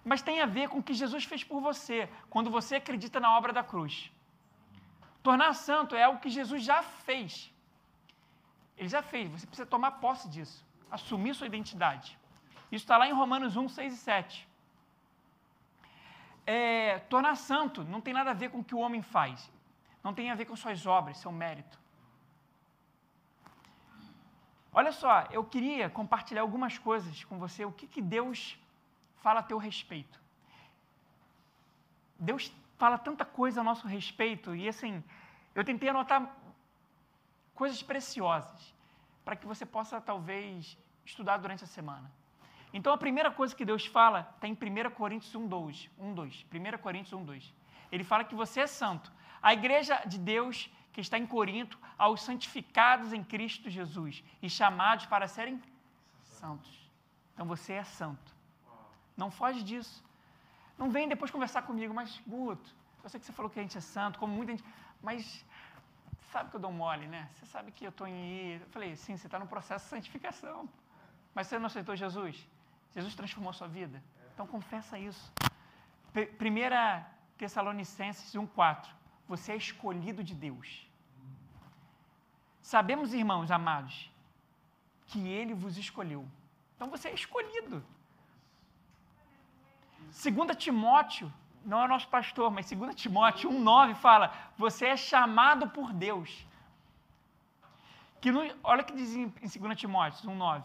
Mas 0.04 0.22
tem 0.22 0.42
a 0.42 0.46
ver 0.46 0.70
com 0.70 0.80
o 0.80 0.84
que 0.84 0.94
Jesus 0.94 1.26
fez 1.26 1.44
por 1.44 1.62
você, 1.62 2.10
quando 2.30 2.50
você 2.50 2.76
acredita 2.76 3.20
na 3.20 3.36
obra 3.38 3.52
da 3.52 3.64
cruz. 3.64 4.12
Tornar 5.24 5.54
santo 5.54 5.96
é 5.96 6.04
algo 6.04 6.20
que 6.20 6.30
Jesus 6.30 6.64
já 6.64 6.84
fez. 6.84 7.52
Ele 8.78 8.90
já 8.90 9.02
fez, 9.02 9.30
você 9.30 9.48
precisa 9.48 9.66
tomar 9.66 9.92
posse 9.92 10.28
disso, 10.30 10.66
assumir 10.92 11.34
sua 11.34 11.48
identidade. 11.48 12.18
Isso 12.72 12.84
está 12.84 12.98
lá 12.98 13.08
em 13.08 13.14
Romanos 13.14 13.56
1, 13.56 13.70
6 13.70 13.94
e 13.94 13.98
7. 13.98 14.48
É, 16.46 17.00
tornar 17.00 17.36
santo 17.36 17.84
não 17.84 18.02
tem 18.02 18.14
nada 18.14 18.32
a 18.32 18.34
ver 18.34 18.50
com 18.50 18.60
o 18.60 18.64
que 18.64 18.76
o 18.76 18.80
homem 18.80 19.02
faz, 19.02 19.52
não 20.04 20.14
tem 20.14 20.30
a 20.30 20.36
ver 20.36 20.46
com 20.46 20.56
suas 20.56 20.86
obras, 20.86 21.18
seu 21.18 21.32
mérito. 21.32 21.80
Olha 24.72 24.92
só, 24.92 25.26
eu 25.32 25.44
queria 25.44 25.90
compartilhar 25.90 26.42
algumas 26.42 26.78
coisas 26.78 27.24
com 27.24 27.40
você, 27.40 27.64
o 27.64 27.72
que, 27.72 27.88
que 27.88 28.02
Deus 28.02 28.60
fala 29.24 29.40
a 29.40 29.44
teu 29.44 29.58
respeito. 29.58 30.20
Deus 32.20 32.52
fala 32.78 32.98
tanta 32.98 33.24
coisa 33.24 33.62
a 33.62 33.64
nosso 33.64 33.88
respeito, 33.88 34.54
e 34.54 34.68
assim, 34.68 35.02
eu 35.56 35.64
tentei 35.64 35.88
anotar 35.90 36.30
coisas 37.56 37.82
preciosas, 37.82 38.76
para 39.24 39.36
que 39.36 39.48
você 39.48 39.66
possa 39.66 40.00
talvez 40.00 40.78
estudar 41.04 41.38
durante 41.38 41.64
a 41.64 41.68
semana. 41.68 42.12
Então 42.74 42.94
a 42.94 42.98
primeira 42.98 43.32
coisa 43.32 43.56
que 43.56 43.66
Deus 43.66 43.86
fala 43.86 44.30
está 44.36 44.48
em 44.48 44.54
1 44.54 44.92
Coríntios 44.92 45.34
1, 45.34 45.48
2. 45.48 45.90
1, 45.98 46.14
2. 46.14 46.46
1 46.54 46.78
Coríntios 46.80 47.14
1, 47.14 47.24
2. 47.24 47.54
ele 47.92 48.04
fala 48.04 48.24
que 48.24 48.36
você 48.36 48.62
é 48.62 48.68
santo. 48.68 49.12
A 49.42 49.54
igreja 49.54 49.96
de 50.06 50.18
Deus 50.18 50.70
que 50.92 51.02
está 51.02 51.18
em 51.18 51.28
Corinto, 51.28 51.78
aos 51.98 52.22
santificados 52.22 53.12
em 53.12 53.22
Cristo 53.22 53.70
Jesus 53.70 54.24
e 54.42 54.50
chamados 54.50 55.06
para 55.06 55.28
serem 55.28 55.62
santos. 56.22 56.90
Então 57.34 57.46
você 57.46 57.74
é 57.74 57.84
santo. 57.84 58.34
Não 59.18 59.30
foge 59.30 59.62
disso. 59.62 60.02
Não 60.78 60.90
vem 60.90 61.08
depois 61.08 61.32
conversar 61.32 61.64
comigo, 61.64 61.94
mas 61.94 62.22
Guto, 62.26 62.70
eu 63.04 63.10
sei 63.10 63.20
que 63.20 63.26
você 63.26 63.34
falou 63.34 63.50
que 63.52 63.60
a 63.60 63.62
gente 63.62 63.78
é 63.78 63.82
santo, 63.82 64.18
como 64.18 64.34
muita 64.34 64.54
gente, 64.54 64.64
mas 65.02 65.46
sabe 66.36 66.50
que 66.50 66.58
eu 66.58 66.66
dou 66.68 66.74
mole, 66.84 67.08
né? 67.08 67.22
Você 67.34 67.46
sabe 67.46 67.72
que 67.76 67.84
eu 67.86 67.94
estou 67.94 68.06
em. 68.06 68.56
Eu 68.64 68.70
falei, 68.76 68.90
sim, 69.04 69.16
você 69.16 69.28
está 69.28 69.40
no 69.44 69.48
processo 69.54 69.86
de 69.86 69.90
santificação. 69.96 70.58
Mas 71.34 71.48
você 71.48 71.58
não 71.58 71.68
aceitou 71.68 71.96
Jesus? 71.96 72.36
Jesus 72.96 73.16
transformou 73.20 73.52
a 73.52 73.58
sua 73.60 73.70
vida? 73.80 73.98
Então 74.34 74.46
confessa 74.56 75.00
isso. 75.10 75.26
Primeira 76.44 76.80
Tessalonicenses 77.38 78.34
1,4. 78.34 78.88
Você 79.32 79.54
é 79.54 79.56
escolhido 79.56 80.22
de 80.30 80.36
Deus. 80.48 80.68
Sabemos, 82.62 83.14
irmãos 83.14 83.50
amados, 83.60 83.96
que 85.08 85.22
Ele 85.38 85.54
vos 85.54 85.78
escolheu. 85.78 86.24
Então 86.76 86.90
você 86.90 87.08
é 87.10 87.14
escolhido. 87.14 87.78
2 90.24 90.58
Timóteo, 90.58 91.32
não 91.66 91.84
é 91.84 91.88
nosso 91.88 92.08
pastor, 92.08 92.52
mas 92.52 92.70
2 92.70 92.96
Timóteo 92.96 93.50
1,9 93.50 93.96
fala: 93.96 94.32
Você 94.58 94.86
é 94.86 94.98
chamado 94.98 95.68
por 95.70 95.92
Deus. 95.92 96.46
Que 98.22 98.30
olha 98.64 98.82
o 98.82 98.86
que 98.86 98.94
diz 98.94 99.16
em 99.16 99.28
2 99.28 99.80
Timóteo 99.80 100.30
1,9: 100.30 100.64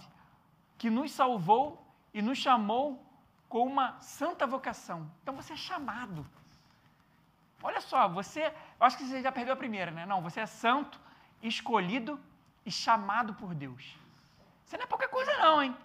Que 0.76 0.90
nos 0.90 1.10
salvou 1.12 1.82
e 2.12 2.20
nos 2.20 2.38
chamou 2.38 3.04
com 3.48 3.66
uma 3.66 3.98
santa 4.00 4.46
vocação. 4.46 5.10
Então 5.22 5.34
você 5.34 5.54
é 5.54 5.56
chamado. 5.56 6.26
Olha 7.62 7.80
só, 7.80 8.08
você. 8.08 8.46
Eu 8.46 8.86
acho 8.86 8.98
que 8.98 9.04
você 9.04 9.22
já 9.22 9.32
perdeu 9.32 9.54
a 9.54 9.56
primeira, 9.56 9.90
né? 9.90 10.04
Não, 10.04 10.20
você 10.20 10.40
é 10.40 10.46
santo, 10.46 11.00
escolhido 11.42 12.20
e 12.64 12.70
chamado 12.70 13.34
por 13.34 13.54
Deus. 13.54 13.96
Isso 14.64 14.76
não 14.76 14.84
é 14.84 14.86
pouca 14.86 15.08
coisa, 15.08 15.36
não, 15.38 15.62
hein? 15.62 15.76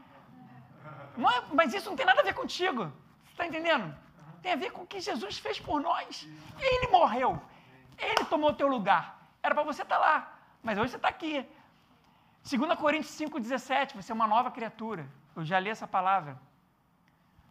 Não 1.17 1.31
é, 1.31 1.41
mas 1.53 1.73
isso 1.73 1.89
não 1.89 1.95
tem 1.95 2.05
nada 2.05 2.21
a 2.21 2.23
ver 2.23 2.33
contigo. 2.33 2.91
Você 3.23 3.31
está 3.31 3.47
entendendo? 3.47 4.04
Tem 4.45 4.53
a 4.53 4.63
ver 4.63 4.71
com 4.73 4.83
o 4.83 4.89
que 4.91 4.99
Jesus 4.99 5.39
fez 5.39 5.59
por 5.59 5.81
nós. 5.81 6.27
Ele 6.71 6.87
morreu. 6.95 7.41
Ele 7.97 8.23
tomou 8.25 8.51
o 8.51 8.53
teu 8.53 8.67
lugar. 8.67 9.03
Era 9.41 9.55
para 9.55 9.63
você 9.63 9.81
estar 9.81 9.95
tá 9.95 10.01
lá. 10.07 10.37
Mas 10.61 10.77
hoje 10.77 10.91
você 10.91 10.97
está 10.97 11.07
aqui. 11.07 11.43
2 12.47 12.79
Coríntios 12.79 13.11
5,17, 13.17 13.95
você 13.95 14.11
é 14.11 14.13
uma 14.19 14.27
nova 14.27 14.51
criatura. 14.51 15.09
Eu 15.35 15.43
já 15.43 15.59
li 15.59 15.71
essa 15.71 15.87
palavra. 15.87 16.39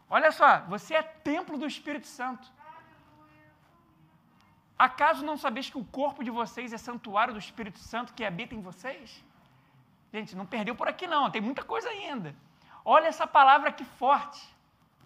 Olha 0.08 0.30
só, 0.30 0.60
você 0.74 0.94
é 0.94 1.02
templo 1.02 1.58
do 1.58 1.66
Espírito 1.66 2.06
Santo. 2.06 2.46
Acaso 4.78 5.26
não 5.26 5.36
sabeis 5.36 5.68
que 5.68 5.78
o 5.78 5.84
corpo 5.84 6.22
de 6.22 6.30
vocês 6.30 6.72
é 6.72 6.78
santuário 6.78 7.34
do 7.34 7.40
Espírito 7.40 7.80
Santo 7.80 8.14
que 8.14 8.24
habita 8.24 8.54
em 8.54 8.62
vocês? 8.62 9.24
Gente, 10.12 10.36
não 10.36 10.46
perdeu 10.46 10.76
por 10.76 10.86
aqui 10.86 11.08
não, 11.08 11.28
tem 11.28 11.42
muita 11.42 11.64
coisa 11.64 11.88
ainda. 11.88 12.36
Olha 12.84 13.08
essa 13.08 13.26
palavra 13.26 13.70
aqui 13.70 13.84
forte. 13.84 14.53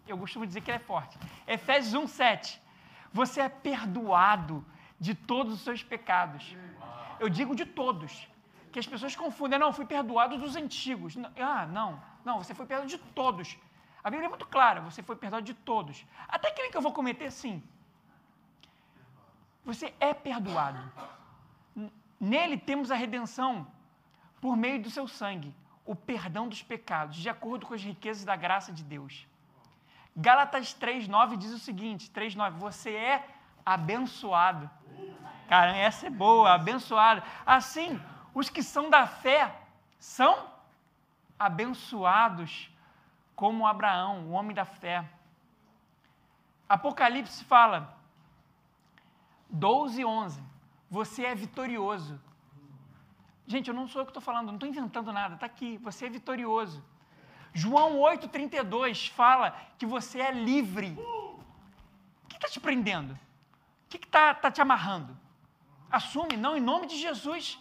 Eu 0.08 0.18
costumo 0.18 0.46
dizer 0.46 0.60
que 0.62 0.70
ela 0.70 0.80
é 0.80 0.84
forte. 0.92 1.18
Efésios 1.46 1.94
1, 1.94 2.06
7. 2.06 2.60
Você 3.12 3.40
é 3.40 3.48
perdoado 3.48 4.64
de 4.98 5.14
todos 5.14 5.54
os 5.54 5.60
seus 5.60 5.82
pecados. 5.82 6.56
Eu 7.20 7.28
digo 7.28 7.54
de 7.54 7.66
todos. 7.66 8.28
Que 8.72 8.78
as 8.78 8.86
pessoas 8.86 9.14
confundem. 9.14 9.58
Não, 9.58 9.72
fui 9.72 9.86
perdoado 9.86 10.38
dos 10.38 10.56
antigos. 10.56 11.14
Ah, 11.38 11.66
não. 11.66 12.02
Não, 12.24 12.38
você 12.42 12.54
foi 12.54 12.66
perdoado 12.66 12.90
de 12.90 12.98
todos. 12.98 13.56
A 14.02 14.10
Bíblia 14.10 14.26
é 14.26 14.28
muito 14.28 14.46
clara. 14.46 14.80
Você 14.80 15.02
foi 15.02 15.16
perdoado 15.16 15.44
de 15.44 15.54
todos. 15.54 16.04
Até 16.26 16.48
aquele 16.48 16.70
que 16.70 16.76
eu 16.76 16.82
vou 16.82 16.92
cometer, 16.92 17.30
sim. 17.30 17.62
Você 19.64 19.94
é 20.00 20.14
perdoado. 20.14 20.80
Nele 22.18 22.56
temos 22.56 22.90
a 22.90 22.96
redenção 22.96 23.66
por 24.40 24.56
meio 24.56 24.82
do 24.82 24.90
seu 24.90 25.06
sangue, 25.06 25.54
o 25.84 25.94
perdão 25.94 26.48
dos 26.48 26.62
pecados, 26.62 27.16
de 27.16 27.28
acordo 27.28 27.66
com 27.66 27.74
as 27.74 27.82
riquezas 27.82 28.24
da 28.24 28.36
graça 28.36 28.72
de 28.72 28.82
Deus. 28.82 29.26
Gálatas 30.20 30.74
3:9 30.74 31.36
diz 31.36 31.52
o 31.52 31.60
seguinte, 31.60 32.10
3:9, 32.10 32.58
você 32.58 32.90
é 32.90 33.28
abençoado. 33.64 34.68
Cara, 35.48 35.76
essa 35.76 36.08
é 36.08 36.10
boa, 36.10 36.54
abençoado. 36.54 37.22
Assim, 37.46 38.00
os 38.34 38.50
que 38.50 38.62
são 38.62 38.90
da 38.90 39.06
fé 39.06 39.54
são 39.98 40.50
abençoados 41.38 42.68
como 43.36 43.64
Abraão, 43.64 44.26
o 44.26 44.32
homem 44.32 44.54
da 44.54 44.64
fé. 44.64 45.08
Apocalipse 46.68 47.44
fala: 47.44 47.96
12 49.48 50.00
e 50.00 50.04
11. 50.04 50.42
Você 50.90 51.24
é 51.24 51.34
vitorioso. 51.34 52.20
Gente, 53.46 53.68
eu 53.68 53.74
não 53.74 53.86
sou 53.86 54.00
eu 54.02 54.06
que 54.06 54.10
estou 54.10 54.22
falando, 54.22 54.48
não 54.48 54.54
estou 54.54 54.68
inventando 54.68 55.12
nada, 55.12 55.34
está 55.36 55.46
aqui. 55.46 55.78
Você 55.78 56.06
é 56.06 56.10
vitorioso. 56.10 56.84
João 57.62 57.98
8,32 57.98 59.10
fala 59.10 59.46
que 59.78 59.84
você 59.94 60.20
é 60.20 60.30
livre. 60.30 60.90
O 60.96 62.28
que 62.28 62.36
está 62.36 62.48
te 62.48 62.60
prendendo? 62.60 63.12
O 63.14 63.88
que 63.88 63.96
está 63.96 64.32
tá 64.32 64.48
te 64.48 64.60
amarrando? 64.60 65.12
Assume, 65.90 66.36
não, 66.36 66.56
em 66.56 66.60
nome 66.60 66.86
de 66.86 66.96
Jesus. 66.96 67.58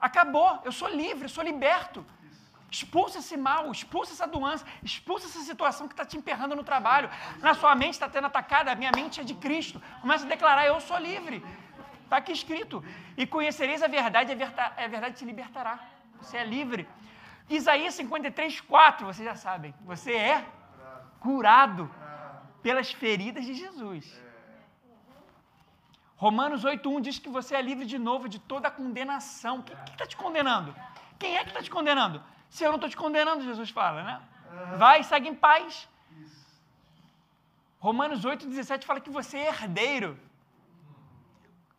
Acabou, 0.00 0.50
eu 0.64 0.72
sou 0.72 0.88
livre, 0.88 1.24
eu 1.26 1.28
sou 1.28 1.44
liberto. 1.44 2.06
Expulsa 2.70 3.18
esse 3.18 3.36
mal, 3.36 3.70
expulsa 3.70 4.12
essa 4.14 4.26
doença, 4.26 4.64
expulsa 4.82 5.26
essa 5.26 5.40
situação 5.40 5.86
que 5.88 5.92
está 5.92 6.06
te 6.06 6.16
emperrando 6.16 6.56
no 6.56 6.64
trabalho. 6.64 7.10
Na 7.40 7.52
sua 7.52 7.74
mente 7.74 7.94
está 7.94 8.08
tendo 8.08 8.28
atacada, 8.28 8.72
a 8.72 8.74
minha 8.74 8.92
mente 9.00 9.20
é 9.20 9.24
de 9.24 9.34
Cristo. 9.34 9.82
Começa 10.00 10.24
a 10.24 10.28
declarar: 10.28 10.64
Eu 10.64 10.80
sou 10.80 10.98
livre. 10.98 11.44
Está 12.04 12.16
aqui 12.16 12.32
escrito. 12.32 12.82
E 13.14 13.26
conhecereis 13.26 13.82
a 13.82 13.88
verdade, 13.88 14.32
a 14.32 14.88
verdade 14.88 15.16
te 15.16 15.24
libertará. 15.26 15.78
Você 16.18 16.38
é 16.38 16.44
livre. 16.44 16.88
Isaías 17.48 17.94
53, 17.94 18.60
4, 18.60 19.06
vocês 19.06 19.26
já 19.26 19.34
sabem. 19.34 19.74
Você 19.82 20.12
é 20.12 20.44
curado 21.20 21.90
pelas 22.62 22.92
feridas 22.92 23.44
de 23.44 23.54
Jesus. 23.54 24.04
Romanos 26.16 26.64
8,1 26.64 27.00
diz 27.00 27.18
que 27.18 27.28
você 27.28 27.54
é 27.54 27.62
livre 27.62 27.86
de 27.86 27.98
novo 27.98 28.28
de 28.28 28.38
toda 28.38 28.68
a 28.68 28.70
condenação. 28.70 29.62
Quem 29.62 29.76
está 29.92 30.06
te 30.06 30.16
condenando? 30.16 30.74
Quem 31.18 31.36
é 31.36 31.42
que 31.44 31.50
está 31.50 31.62
te 31.62 31.70
condenando? 31.70 32.22
Se 32.50 32.64
eu 32.64 32.70
não 32.70 32.76
estou 32.76 32.90
te 32.90 32.96
condenando, 32.96 33.44
Jesus 33.44 33.70
fala, 33.70 34.02
né? 34.02 34.20
Vai, 34.76 35.02
segue 35.02 35.28
em 35.28 35.34
paz. 35.34 35.88
Romanos 37.78 38.24
8, 38.24 38.46
17 38.46 38.84
fala 38.84 39.00
que 39.00 39.10
você 39.10 39.38
é 39.38 39.48
herdeiro. 39.48 40.18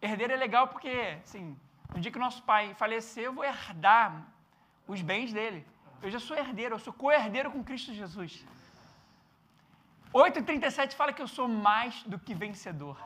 Herdeiro 0.02 0.34
é 0.34 0.38
legal 0.38 0.70
porque, 0.70 1.18
assim, 1.22 1.58
no 1.94 2.00
dia 2.00 2.12
que 2.12 2.18
nosso 2.18 2.42
pai 2.44 2.74
falecer, 2.74 3.26
eu 3.26 3.34
vou 3.34 3.44
herdar 3.44 4.26
os 4.94 5.02
bens 5.12 5.32
dele. 5.38 5.62
Eu 6.02 6.10
já 6.16 6.20
sou 6.28 6.36
herdeiro, 6.42 6.76
eu 6.76 6.80
sou 6.86 6.94
co-herdeiro 7.02 7.52
com 7.54 7.64
Cristo 7.70 7.94
Jesus. 7.94 8.32
8,37 10.14 10.94
fala 11.00 11.14
que 11.14 11.22
eu 11.22 11.28
sou 11.38 11.48
mais 11.48 12.02
do 12.12 12.18
que 12.18 12.34
vencedor. 12.34 12.98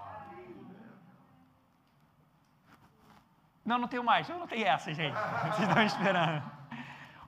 Não, 3.65 3.77
não 3.77 3.89
tenho 3.93 4.03
mais. 4.11 4.29
Eu 4.29 4.37
não 4.39 4.47
tenho 4.47 4.65
essa, 4.65 4.93
gente. 4.93 5.15
Vocês 5.47 5.67
estão 5.67 5.83
esperando. 5.83 6.43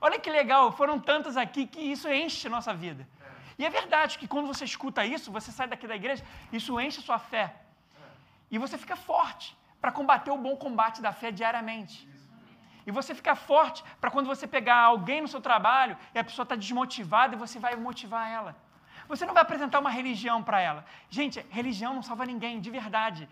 Olha 0.00 0.18
que 0.18 0.30
legal, 0.30 0.72
foram 0.72 0.98
tantas 1.10 1.36
aqui 1.36 1.66
que 1.66 1.80
isso 1.80 2.08
enche 2.08 2.46
a 2.46 2.50
nossa 2.56 2.72
vida. 2.72 3.06
E 3.58 3.64
é 3.64 3.70
verdade 3.70 4.18
que 4.18 4.28
quando 4.28 4.46
você 4.46 4.64
escuta 4.64 5.04
isso, 5.04 5.32
você 5.32 5.50
sai 5.50 5.66
daqui 5.66 5.86
da 5.86 5.96
igreja, 5.96 6.22
isso 6.52 6.78
enche 6.78 7.00
a 7.00 7.02
sua 7.02 7.18
fé. 7.18 7.46
E 8.50 8.58
você 8.58 8.76
fica 8.76 8.96
forte 8.96 9.56
para 9.80 9.90
combater 9.90 10.30
o 10.30 10.38
bom 10.38 10.54
combate 10.56 11.00
da 11.00 11.12
fé 11.12 11.30
diariamente. 11.30 12.06
E 12.86 12.90
você 12.92 13.14
fica 13.14 13.34
forte 13.34 13.82
para 14.00 14.10
quando 14.10 14.26
você 14.26 14.46
pegar 14.46 14.78
alguém 14.78 15.20
no 15.20 15.28
seu 15.28 15.40
trabalho 15.40 15.96
e 16.14 16.18
a 16.18 16.24
pessoa 16.24 16.44
está 16.44 16.54
desmotivada 16.54 17.34
e 17.34 17.38
você 17.38 17.58
vai 17.58 17.74
motivar 17.74 18.30
ela. 18.30 18.56
Você 19.08 19.26
não 19.26 19.34
vai 19.34 19.42
apresentar 19.42 19.80
uma 19.80 19.90
religião 19.90 20.42
para 20.42 20.60
ela. 20.60 20.84
Gente, 21.10 21.44
religião 21.50 21.92
não 21.94 22.02
salva 22.02 22.24
ninguém, 22.24 22.60
de 22.60 22.70
verdade. 22.70 23.28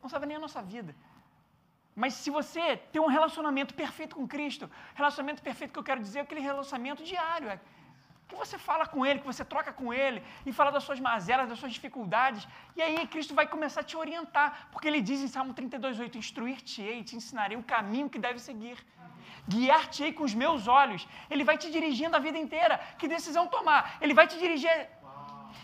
Não 0.00 0.08
salva 0.08 0.26
nem 0.26 0.36
a 0.36 0.40
nossa 0.40 0.62
vida. 0.62 0.94
Mas 1.94 2.14
se 2.14 2.30
você 2.30 2.76
tem 2.76 3.00
um 3.00 3.06
relacionamento 3.06 3.74
perfeito 3.74 4.16
com 4.16 4.26
Cristo, 4.26 4.70
relacionamento 4.94 5.42
perfeito 5.42 5.72
que 5.72 5.78
eu 5.78 5.84
quero 5.84 6.00
dizer 6.00 6.20
é 6.20 6.22
aquele 6.22 6.40
relacionamento 6.40 7.04
diário, 7.04 7.48
é 7.48 7.60
que 8.28 8.34
você 8.34 8.56
fala 8.58 8.86
com 8.86 9.04
Ele, 9.06 9.18
que 9.20 9.26
você 9.26 9.44
troca 9.44 9.72
com 9.72 9.92
Ele 9.92 10.22
e 10.46 10.52
fala 10.52 10.70
das 10.72 10.84
suas 10.84 11.00
mazelas, 11.00 11.48
das 11.48 11.58
suas 11.58 11.72
dificuldades, 11.72 12.46
e 12.76 12.82
aí 12.82 13.06
Cristo 13.06 13.34
vai 13.34 13.46
começar 13.46 13.80
a 13.82 13.84
te 13.84 13.96
orientar, 13.96 14.68
porque 14.72 14.88
Ele 14.88 15.00
diz 15.00 15.20
em 15.20 15.28
Salmo 15.28 15.54
32,8: 15.54 16.16
Instruir-te-ei, 16.16 17.04
te 17.04 17.16
ensinarei 17.16 17.56
o 17.56 17.62
caminho 17.62 18.08
que 18.08 18.18
deve 18.18 18.38
seguir, 18.38 18.78
guiar-te-ei 19.48 20.12
com 20.12 20.24
os 20.24 20.34
meus 20.34 20.66
olhos, 20.66 21.06
Ele 21.30 21.44
vai 21.44 21.56
te 21.58 21.70
dirigindo 21.70 22.16
a 22.16 22.18
vida 22.18 22.38
inteira, 22.38 22.78
que 22.98 23.06
decisão 23.06 23.46
tomar, 23.46 23.98
Ele 24.00 24.14
vai 24.14 24.26
te 24.26 24.38
dirigir 24.38 24.88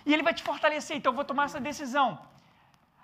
e 0.05 0.13
Ele 0.15 0.23
vai 0.23 0.35
te 0.35 0.43
fortalecer, 0.43 0.97
então 0.97 1.13
eu 1.13 1.17
vou 1.17 1.25
tomar 1.25 1.45
essa 1.45 1.61
decisão. 1.61 2.09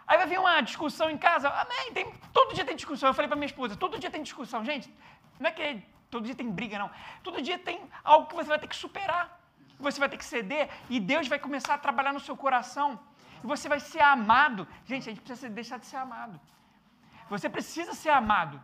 Aí 0.06 0.16
vai 0.18 0.26
vir 0.26 0.38
uma 0.38 0.60
discussão 0.60 1.10
em 1.10 1.18
casa. 1.18 1.48
Amém, 1.48 1.92
tem, 1.92 2.12
todo 2.32 2.54
dia 2.54 2.64
tem 2.64 2.76
discussão. 2.76 3.08
Eu 3.08 3.14
falei 3.14 3.28
para 3.28 3.36
minha 3.36 3.46
esposa, 3.46 3.74
todo 3.74 3.98
dia 3.98 4.10
tem 4.10 4.22
discussão. 4.22 4.64
Gente, 4.64 4.92
não 5.40 5.48
é 5.48 5.52
que 5.52 5.82
todo 6.08 6.24
dia 6.24 6.34
tem 6.34 6.48
briga, 6.48 6.78
não. 6.78 6.90
Todo 7.24 7.42
dia 7.42 7.58
tem 7.58 7.80
algo 8.04 8.28
que 8.28 8.36
você 8.36 8.48
vai 8.48 8.58
ter 8.58 8.68
que 8.68 8.76
superar. 8.76 9.45
Você 9.78 9.98
vai 10.00 10.08
ter 10.08 10.16
que 10.16 10.24
ceder 10.24 10.68
e 10.88 10.98
Deus 10.98 11.28
vai 11.28 11.38
começar 11.38 11.74
a 11.74 11.78
trabalhar 11.78 12.12
no 12.12 12.20
seu 12.20 12.36
coração. 12.36 12.98
E 13.42 13.46
você 13.46 13.68
vai 13.68 13.80
ser 13.80 14.00
amado. 14.00 14.66
Gente, 14.84 15.08
a 15.08 15.12
gente 15.12 15.22
precisa 15.22 15.48
deixar 15.48 15.78
de 15.78 15.86
ser 15.86 15.96
amado. 15.96 16.40
Você 17.28 17.48
precisa 17.48 17.92
ser 17.94 18.10
amado. 18.10 18.60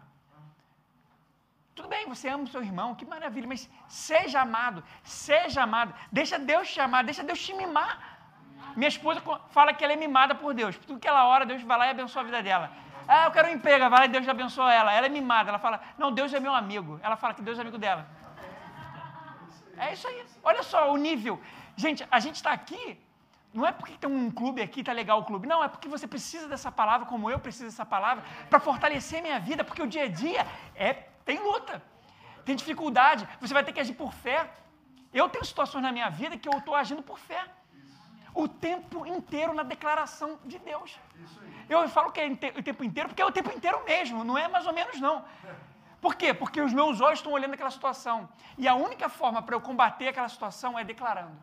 Tudo 1.74 1.88
bem, 1.88 2.06
você 2.06 2.28
ama 2.28 2.44
o 2.44 2.46
seu 2.46 2.62
irmão, 2.62 2.94
que 2.94 3.04
maravilha, 3.04 3.48
mas 3.48 3.68
seja 3.88 4.42
amado, 4.42 4.84
seja 5.02 5.62
amado. 5.62 5.94
Deixa 6.10 6.38
Deus 6.38 6.70
te 6.72 6.80
amar, 6.80 7.02
deixa 7.02 7.22
Deus 7.24 7.40
te 7.44 7.54
mimar. 7.54 7.92
Minha 8.76 8.88
esposa 8.88 9.22
fala 9.50 9.72
que 9.72 9.82
ela 9.84 9.94
é 9.94 9.96
mimada 9.96 10.34
por 10.34 10.52
Deus. 10.54 10.76
Tudo 10.76 11.00
que 11.00 11.08
ela 11.08 11.26
ora, 11.26 11.46
Deus 11.46 11.62
vai 11.62 11.78
lá 11.78 11.86
e 11.86 11.90
abençoa 11.90 12.22
a 12.22 12.24
vida 12.24 12.42
dela. 12.42 12.70
Ah, 13.08 13.24
eu 13.24 13.30
quero 13.30 13.48
um 13.48 13.52
emprego, 13.52 13.88
vai 13.90 14.00
lá 14.00 14.04
e 14.04 14.08
Deus 14.08 14.28
abençoa 14.28 14.72
ela. 14.72 14.92
Ela 14.92 15.06
é 15.06 15.08
mimada, 15.08 15.48
ela 15.48 15.58
fala, 15.58 15.80
não, 15.98 16.12
Deus 16.12 16.32
é 16.32 16.40
meu 16.40 16.54
amigo. 16.54 17.00
Ela 17.02 17.16
fala 17.16 17.34
que 17.34 17.42
Deus 17.42 17.58
é 17.58 17.62
amigo 17.62 17.78
dela. 17.78 18.06
É 19.76 19.92
isso 19.92 20.06
aí. 20.06 20.24
Olha 20.42 20.62
só 20.62 20.92
o 20.92 20.96
nível. 20.96 21.40
Gente, 21.76 22.06
a 22.10 22.20
gente 22.20 22.36
está 22.36 22.52
aqui, 22.52 22.98
não 23.52 23.66
é 23.66 23.72
porque 23.72 23.94
tem 23.94 24.10
um 24.10 24.30
clube 24.30 24.62
aqui, 24.62 24.80
está 24.80 24.92
legal 24.92 25.20
o 25.20 25.24
clube. 25.24 25.46
Não, 25.46 25.62
é 25.62 25.68
porque 25.68 25.88
você 25.88 26.06
precisa 26.06 26.48
dessa 26.48 26.70
palavra, 26.72 27.06
como 27.06 27.30
eu 27.30 27.38
preciso 27.38 27.66
dessa 27.66 27.84
palavra, 27.84 28.24
para 28.48 28.60
fortalecer 28.60 29.22
minha 29.22 29.38
vida, 29.38 29.62
porque 29.64 29.82
o 29.82 29.86
dia 29.86 30.04
a 30.04 30.08
dia 30.08 30.46
é, 30.74 30.94
tem 31.24 31.38
luta, 31.38 31.82
tem 32.44 32.56
dificuldade. 32.56 33.28
Você 33.40 33.52
vai 33.52 33.64
ter 33.64 33.72
que 33.72 33.80
agir 33.80 33.94
por 33.94 34.12
fé. 34.12 34.50
Eu 35.12 35.28
tenho 35.28 35.44
situações 35.44 35.82
na 35.82 35.92
minha 35.92 36.08
vida 36.08 36.38
que 36.38 36.48
eu 36.48 36.56
estou 36.58 36.74
agindo 36.74 37.02
por 37.02 37.18
fé. 37.18 37.44
O 38.34 38.48
tempo 38.48 39.04
inteiro 39.06 39.52
na 39.52 39.62
declaração 39.62 40.38
de 40.44 40.58
Deus. 40.58 40.98
Eu 41.68 41.86
falo 41.88 42.10
que 42.10 42.20
é 42.20 42.26
o 42.56 42.62
tempo 42.62 42.82
inteiro 42.82 43.10
porque 43.10 43.20
é 43.20 43.26
o 43.26 43.30
tempo 43.30 43.52
inteiro 43.52 43.82
mesmo, 43.84 44.24
não 44.24 44.38
é 44.38 44.48
mais 44.48 44.66
ou 44.66 44.72
menos 44.72 44.98
não. 44.98 45.24
Por 46.04 46.16
quê? 46.16 46.34
Porque 46.34 46.60
os 46.60 46.72
meus 46.78 47.00
olhos 47.00 47.20
estão 47.20 47.32
olhando 47.32 47.54
aquela 47.54 47.70
situação. 47.70 48.28
E 48.58 48.66
a 48.66 48.74
única 48.74 49.08
forma 49.08 49.40
para 49.40 49.54
eu 49.54 49.60
combater 49.60 50.08
aquela 50.08 50.28
situação 50.28 50.76
é 50.76 50.82
declarando. 50.82 51.38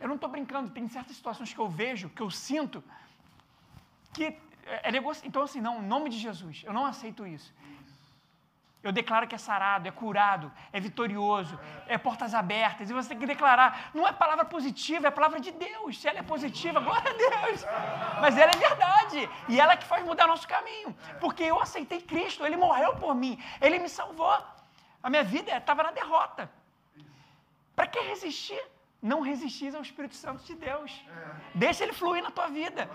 Eu 0.00 0.08
não 0.08 0.16
estou 0.16 0.28
brincando, 0.28 0.68
tem 0.78 0.88
certas 0.88 1.14
situações 1.14 1.52
que 1.54 1.60
eu 1.60 1.68
vejo, 1.68 2.08
que 2.08 2.20
eu 2.20 2.30
sinto, 2.30 2.82
que 4.12 4.24
é, 4.24 4.88
é 4.88 4.90
negócio. 4.90 5.24
Então, 5.28 5.42
assim, 5.42 5.60
não, 5.60 5.80
em 5.80 5.86
nome 5.86 6.10
de 6.10 6.18
Jesus, 6.18 6.62
eu 6.66 6.72
não 6.72 6.84
aceito 6.84 7.24
isso. 7.24 7.54
Eu 8.82 8.92
declaro 8.92 9.28
que 9.28 9.34
é 9.34 9.38
sarado, 9.38 9.86
é 9.86 9.90
curado, 9.90 10.50
é 10.72 10.80
vitorioso, 10.80 11.58
é 11.86 11.98
portas 11.98 12.32
abertas. 12.34 12.88
E 12.88 12.94
você 12.94 13.10
tem 13.10 13.18
que 13.18 13.26
declarar. 13.26 13.90
Não 13.92 14.08
é 14.08 14.12
palavra 14.12 14.44
positiva, 14.44 15.08
é 15.08 15.10
palavra 15.10 15.38
de 15.38 15.50
Deus. 15.50 16.00
Se 16.00 16.08
ela 16.08 16.20
é 16.20 16.22
positiva, 16.22 16.80
glória 16.80 17.10
a 17.10 17.14
Deus. 17.14 17.64
Mas 18.22 18.38
ela 18.38 18.50
é 18.50 18.56
verdade. 18.56 19.28
E 19.48 19.60
ela 19.60 19.74
é 19.74 19.76
que 19.76 19.84
faz 19.84 20.02
mudar 20.02 20.26
nosso 20.26 20.48
caminho. 20.48 20.96
Porque 21.20 21.42
eu 21.42 21.60
aceitei 21.60 22.00
Cristo, 22.00 22.46
Ele 22.46 22.56
morreu 22.56 22.96
por 22.96 23.14
mim, 23.14 23.38
Ele 23.60 23.78
me 23.78 23.88
salvou. 23.88 24.42
A 25.02 25.10
minha 25.10 25.24
vida 25.24 25.54
estava 25.54 25.82
na 25.82 25.90
derrota. 25.90 26.50
Para 27.76 27.86
que 27.86 28.00
resistir? 28.00 28.62
Não 29.02 29.20
resistir 29.20 29.74
ao 29.74 29.82
Espírito 29.82 30.14
Santo 30.14 30.42
de 30.44 30.54
Deus. 30.54 31.04
Deixa 31.54 31.84
ele 31.84 31.92
fluir 31.92 32.22
na 32.22 32.30
tua 32.30 32.48
vida. 32.48 32.90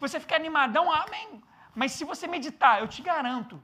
Você 0.00 0.20
fica 0.20 0.36
animadão, 0.36 0.92
amém. 0.92 1.42
Mas 1.74 1.92
se 1.92 2.04
você 2.04 2.26
meditar, 2.26 2.80
eu 2.80 2.88
te 2.88 3.02
garanto, 3.02 3.60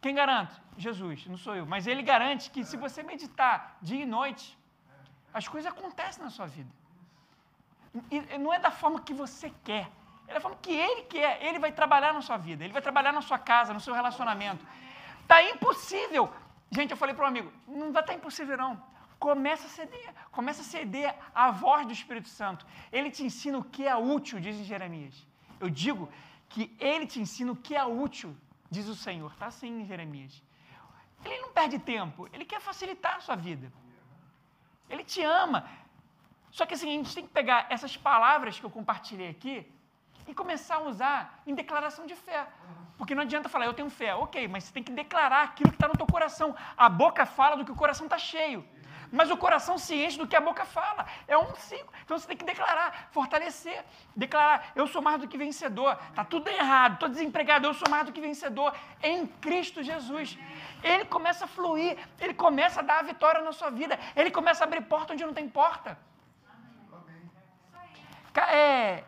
quem 0.00 0.14
garante? 0.14 0.54
Jesus, 0.78 1.26
não 1.26 1.36
sou 1.36 1.54
eu. 1.54 1.66
Mas 1.66 1.86
ele 1.86 2.02
garante 2.02 2.50
que 2.50 2.64
se 2.64 2.76
você 2.76 3.02
meditar 3.02 3.76
dia 3.82 4.02
e 4.02 4.06
noite, 4.06 4.58
as 5.32 5.46
coisas 5.46 5.70
acontecem 5.70 6.22
na 6.24 6.30
sua 6.30 6.46
vida. 6.46 6.70
E 8.10 8.38
não 8.38 8.52
é 8.52 8.58
da 8.58 8.70
forma 8.70 9.00
que 9.00 9.12
você 9.12 9.52
quer, 9.64 9.90
é 10.26 10.34
da 10.34 10.40
forma 10.40 10.56
que 10.62 10.72
ele 10.72 11.02
quer. 11.02 11.44
Ele 11.44 11.58
vai 11.58 11.72
trabalhar 11.72 12.12
na 12.14 12.22
sua 12.22 12.36
vida, 12.36 12.64
ele 12.64 12.72
vai 12.72 12.80
trabalhar 12.80 13.12
na 13.12 13.20
sua 13.20 13.38
casa, 13.38 13.74
no 13.74 13.80
seu 13.80 13.92
relacionamento. 13.92 14.64
Está 15.22 15.42
impossível. 15.42 16.32
Gente, 16.70 16.92
eu 16.92 16.96
falei 16.96 17.14
para 17.14 17.24
um 17.24 17.28
amigo, 17.28 17.52
não 17.66 17.92
vai 17.92 18.02
estar 18.02 18.12
tá 18.12 18.14
impossível 18.14 18.56
não. 18.56 18.82
Começa 19.18 19.66
a 19.66 19.68
ceder, 19.68 20.14
começa 20.32 20.62
a 20.62 20.64
ceder 20.64 21.14
à 21.34 21.50
voz 21.50 21.84
do 21.84 21.92
Espírito 21.92 22.28
Santo. 22.28 22.64
Ele 22.90 23.10
te 23.10 23.22
ensina 23.22 23.58
o 23.58 23.64
que 23.64 23.86
é 23.86 23.94
útil, 23.94 24.40
diz 24.40 24.56
Jeremias. 24.64 25.26
Eu 25.58 25.68
digo 25.68 26.08
que 26.48 26.74
ele 26.78 27.06
te 27.06 27.20
ensina 27.20 27.52
o 27.52 27.56
que 27.56 27.76
é 27.76 27.84
útil 27.84 28.34
diz 28.70 28.86
o 28.88 28.94
Senhor. 28.94 29.30
Está 29.32 29.46
assim 29.46 29.82
em 29.82 29.86
Jeremias. 29.86 30.42
Ele 31.24 31.38
não 31.40 31.52
perde 31.52 31.78
tempo, 31.78 32.28
ele 32.32 32.44
quer 32.44 32.60
facilitar 32.60 33.16
a 33.16 33.20
sua 33.20 33.36
vida. 33.36 33.70
Ele 34.88 35.04
te 35.04 35.22
ama. 35.22 35.68
Só 36.50 36.64
que 36.64 36.74
assim, 36.74 36.88
a 36.88 36.92
gente 36.92 37.14
tem 37.14 37.26
que 37.26 37.32
pegar 37.32 37.66
essas 37.68 37.96
palavras 37.96 38.58
que 38.58 38.64
eu 38.64 38.70
compartilhei 38.70 39.28
aqui 39.28 39.70
e 40.26 40.34
começar 40.34 40.76
a 40.76 40.82
usar 40.82 41.42
em 41.46 41.54
declaração 41.54 42.06
de 42.06 42.14
fé. 42.14 42.46
Porque 42.96 43.14
não 43.14 43.22
adianta 43.22 43.48
falar, 43.48 43.66
eu 43.66 43.74
tenho 43.74 43.90
fé. 43.90 44.14
Ok, 44.14 44.48
mas 44.48 44.64
você 44.64 44.72
tem 44.72 44.82
que 44.82 44.92
declarar 44.92 45.42
aquilo 45.44 45.70
que 45.70 45.76
está 45.76 45.88
no 45.88 45.94
teu 45.94 46.06
coração. 46.06 46.56
A 46.76 46.88
boca 46.88 47.24
fala 47.26 47.56
do 47.56 47.64
que 47.64 47.72
o 47.72 47.76
coração 47.76 48.06
está 48.06 48.18
cheio 48.18 48.66
mas 49.12 49.30
o 49.30 49.36
coração 49.36 49.76
se 49.76 49.94
enche 49.94 50.18
do 50.18 50.26
que 50.26 50.36
a 50.36 50.40
boca 50.40 50.64
fala. 50.64 51.06
É 51.26 51.36
um 51.36 51.54
ciclo. 51.56 51.92
Então 52.04 52.18
você 52.18 52.26
tem 52.26 52.36
que 52.36 52.44
declarar, 52.44 53.08
fortalecer, 53.10 53.84
declarar: 54.14 54.72
eu 54.74 54.86
sou 54.86 55.02
mais 55.02 55.20
do 55.20 55.28
que 55.28 55.36
vencedor. 55.36 55.98
Está 56.08 56.24
tudo 56.24 56.48
errado, 56.48 56.94
estou 56.94 57.08
desempregado, 57.08 57.66
eu 57.66 57.74
sou 57.74 57.88
mais 57.90 58.06
do 58.06 58.12
que 58.12 58.20
vencedor 58.20 58.74
em 59.02 59.26
Cristo 59.26 59.82
Jesus. 59.82 60.38
Ele 60.82 61.04
começa 61.04 61.44
a 61.44 61.48
fluir, 61.48 61.98
ele 62.18 62.34
começa 62.34 62.80
a 62.80 62.82
dar 62.82 62.98
a 63.00 63.02
vitória 63.02 63.40
na 63.42 63.52
sua 63.52 63.70
vida, 63.70 63.98
ele 64.14 64.30
começa 64.30 64.64
a 64.64 64.66
abrir 64.66 64.82
porta 64.82 65.12
onde 65.12 65.24
não 65.24 65.34
tem 65.34 65.48
porta. 65.48 65.98
É, 68.48 69.04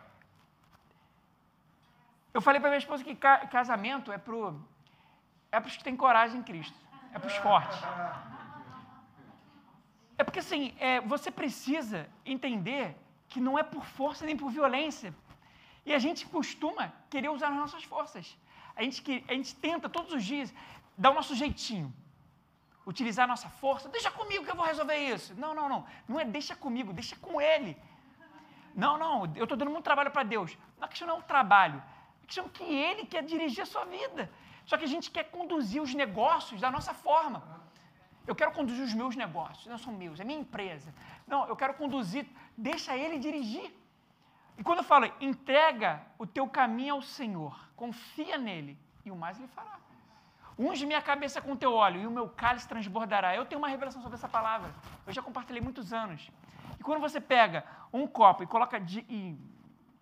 eu 2.33 2.41
falei 2.41 2.59
para 2.59 2.69
minha 2.69 2.79
esposa 2.79 3.03
que 3.03 3.15
casamento 3.15 4.11
é 4.11 4.17
para 4.17 4.35
é 5.51 5.59
os 5.59 5.77
que 5.77 5.83
têm 5.83 5.95
coragem 5.95 6.39
em 6.39 6.43
Cristo, 6.43 6.77
é 7.13 7.19
para 7.19 7.27
os 7.27 7.35
fortes. 7.37 7.79
É 10.17 10.23
porque 10.23 10.39
assim, 10.39 10.75
é, 10.79 11.01
você 11.01 11.31
precisa 11.31 12.07
entender 12.25 12.95
que 13.27 13.39
não 13.39 13.57
é 13.57 13.63
por 13.63 13.85
força 13.85 14.25
nem 14.25 14.37
por 14.37 14.51
violência. 14.51 15.13
E 15.85 15.93
a 15.93 15.99
gente 15.99 16.25
costuma 16.25 16.93
querer 17.09 17.29
usar 17.29 17.49
as 17.49 17.55
nossas 17.55 17.83
forças. 17.83 18.37
A 18.75 18.83
gente, 18.83 19.25
a 19.27 19.33
gente 19.33 19.55
tenta 19.55 19.89
todos 19.89 20.13
os 20.13 20.23
dias 20.23 20.53
dar 20.97 21.11
o 21.11 21.13
nosso 21.13 21.35
jeitinho. 21.35 21.93
Utilizar 22.85 23.25
a 23.25 23.27
nossa 23.27 23.49
força. 23.49 23.89
Deixa 23.89 24.11
comigo 24.11 24.43
que 24.45 24.51
eu 24.51 24.55
vou 24.55 24.65
resolver 24.65 24.97
isso. 24.97 25.33
Não, 25.35 25.53
não, 25.55 25.67
não. 25.67 25.85
Não 26.07 26.19
é 26.19 26.25
deixa 26.25 26.55
comigo, 26.55 26.93
deixa 26.93 27.15
com 27.15 27.41
ele. 27.41 27.77
Não, 28.75 28.97
não, 28.97 29.31
eu 29.35 29.43
estou 29.43 29.57
dando 29.57 29.71
muito 29.71 29.83
trabalho 29.83 30.11
para 30.11 30.23
Deus. 30.23 30.57
Não, 30.77 30.85
a 30.85 30.87
questão 30.87 31.07
não 31.07 31.17
é 31.17 31.19
o 31.19 31.23
trabalho. 31.23 31.81
A 32.23 32.25
questão 32.25 32.45
é 32.45 32.49
que 32.49 32.63
ele 32.63 33.05
quer 33.05 33.23
dirigir 33.23 33.61
a 33.63 33.65
sua 33.65 33.85
vida. 33.85 34.31
Só 34.65 34.77
que 34.77 34.85
a 34.85 34.87
gente 34.87 35.11
quer 35.11 35.25
conduzir 35.25 35.81
os 35.81 35.93
negócios 35.93 36.59
da 36.59 36.71
nossa 36.71 36.93
forma. 36.93 37.62
Eu 38.25 38.35
quero 38.35 38.51
conduzir 38.51 38.83
os 38.83 38.93
meus 38.93 39.15
negócios, 39.15 39.65
não 39.67 39.77
são 39.77 39.93
meus, 39.93 40.19
é 40.19 40.23
minha 40.23 40.39
empresa. 40.39 40.93
Não, 41.27 41.47
eu 41.47 41.55
quero 41.55 41.73
conduzir, 41.73 42.25
deixa 42.57 42.95
ele 42.95 43.19
dirigir. 43.19 43.73
E 44.57 44.63
quando 44.63 44.79
eu 44.79 44.83
falo, 44.83 45.11
entrega 45.19 46.01
o 46.17 46.25
teu 46.25 46.47
caminho 46.47 46.95
ao 46.95 47.01
Senhor, 47.01 47.57
confia 47.75 48.37
nele, 48.37 48.77
e 49.03 49.11
o 49.11 49.15
mais 49.15 49.37
ele 49.37 49.47
fará. 49.47 49.77
Unge 50.57 50.85
minha 50.85 51.01
cabeça 51.01 51.41
com 51.41 51.55
teu 51.55 51.73
óleo 51.73 52.01
e 52.01 52.07
o 52.07 52.11
meu 52.11 52.29
cálice 52.29 52.67
transbordará. 52.67 53.35
Eu 53.35 53.45
tenho 53.45 53.59
uma 53.59 53.67
revelação 53.67 54.01
sobre 54.01 54.15
essa 54.15 54.29
palavra. 54.29 54.71
Eu 55.05 55.11
já 55.11 55.21
compartilhei 55.21 55.61
muitos 55.61 55.91
anos. 55.91 56.29
E 56.79 56.83
quando 56.83 57.01
você 57.01 57.19
pega 57.19 57.65
um 57.91 58.05
copo 58.05 58.43
e 58.43 58.47
coloca 58.47 58.79
de, 58.79 58.99
e 59.09 59.35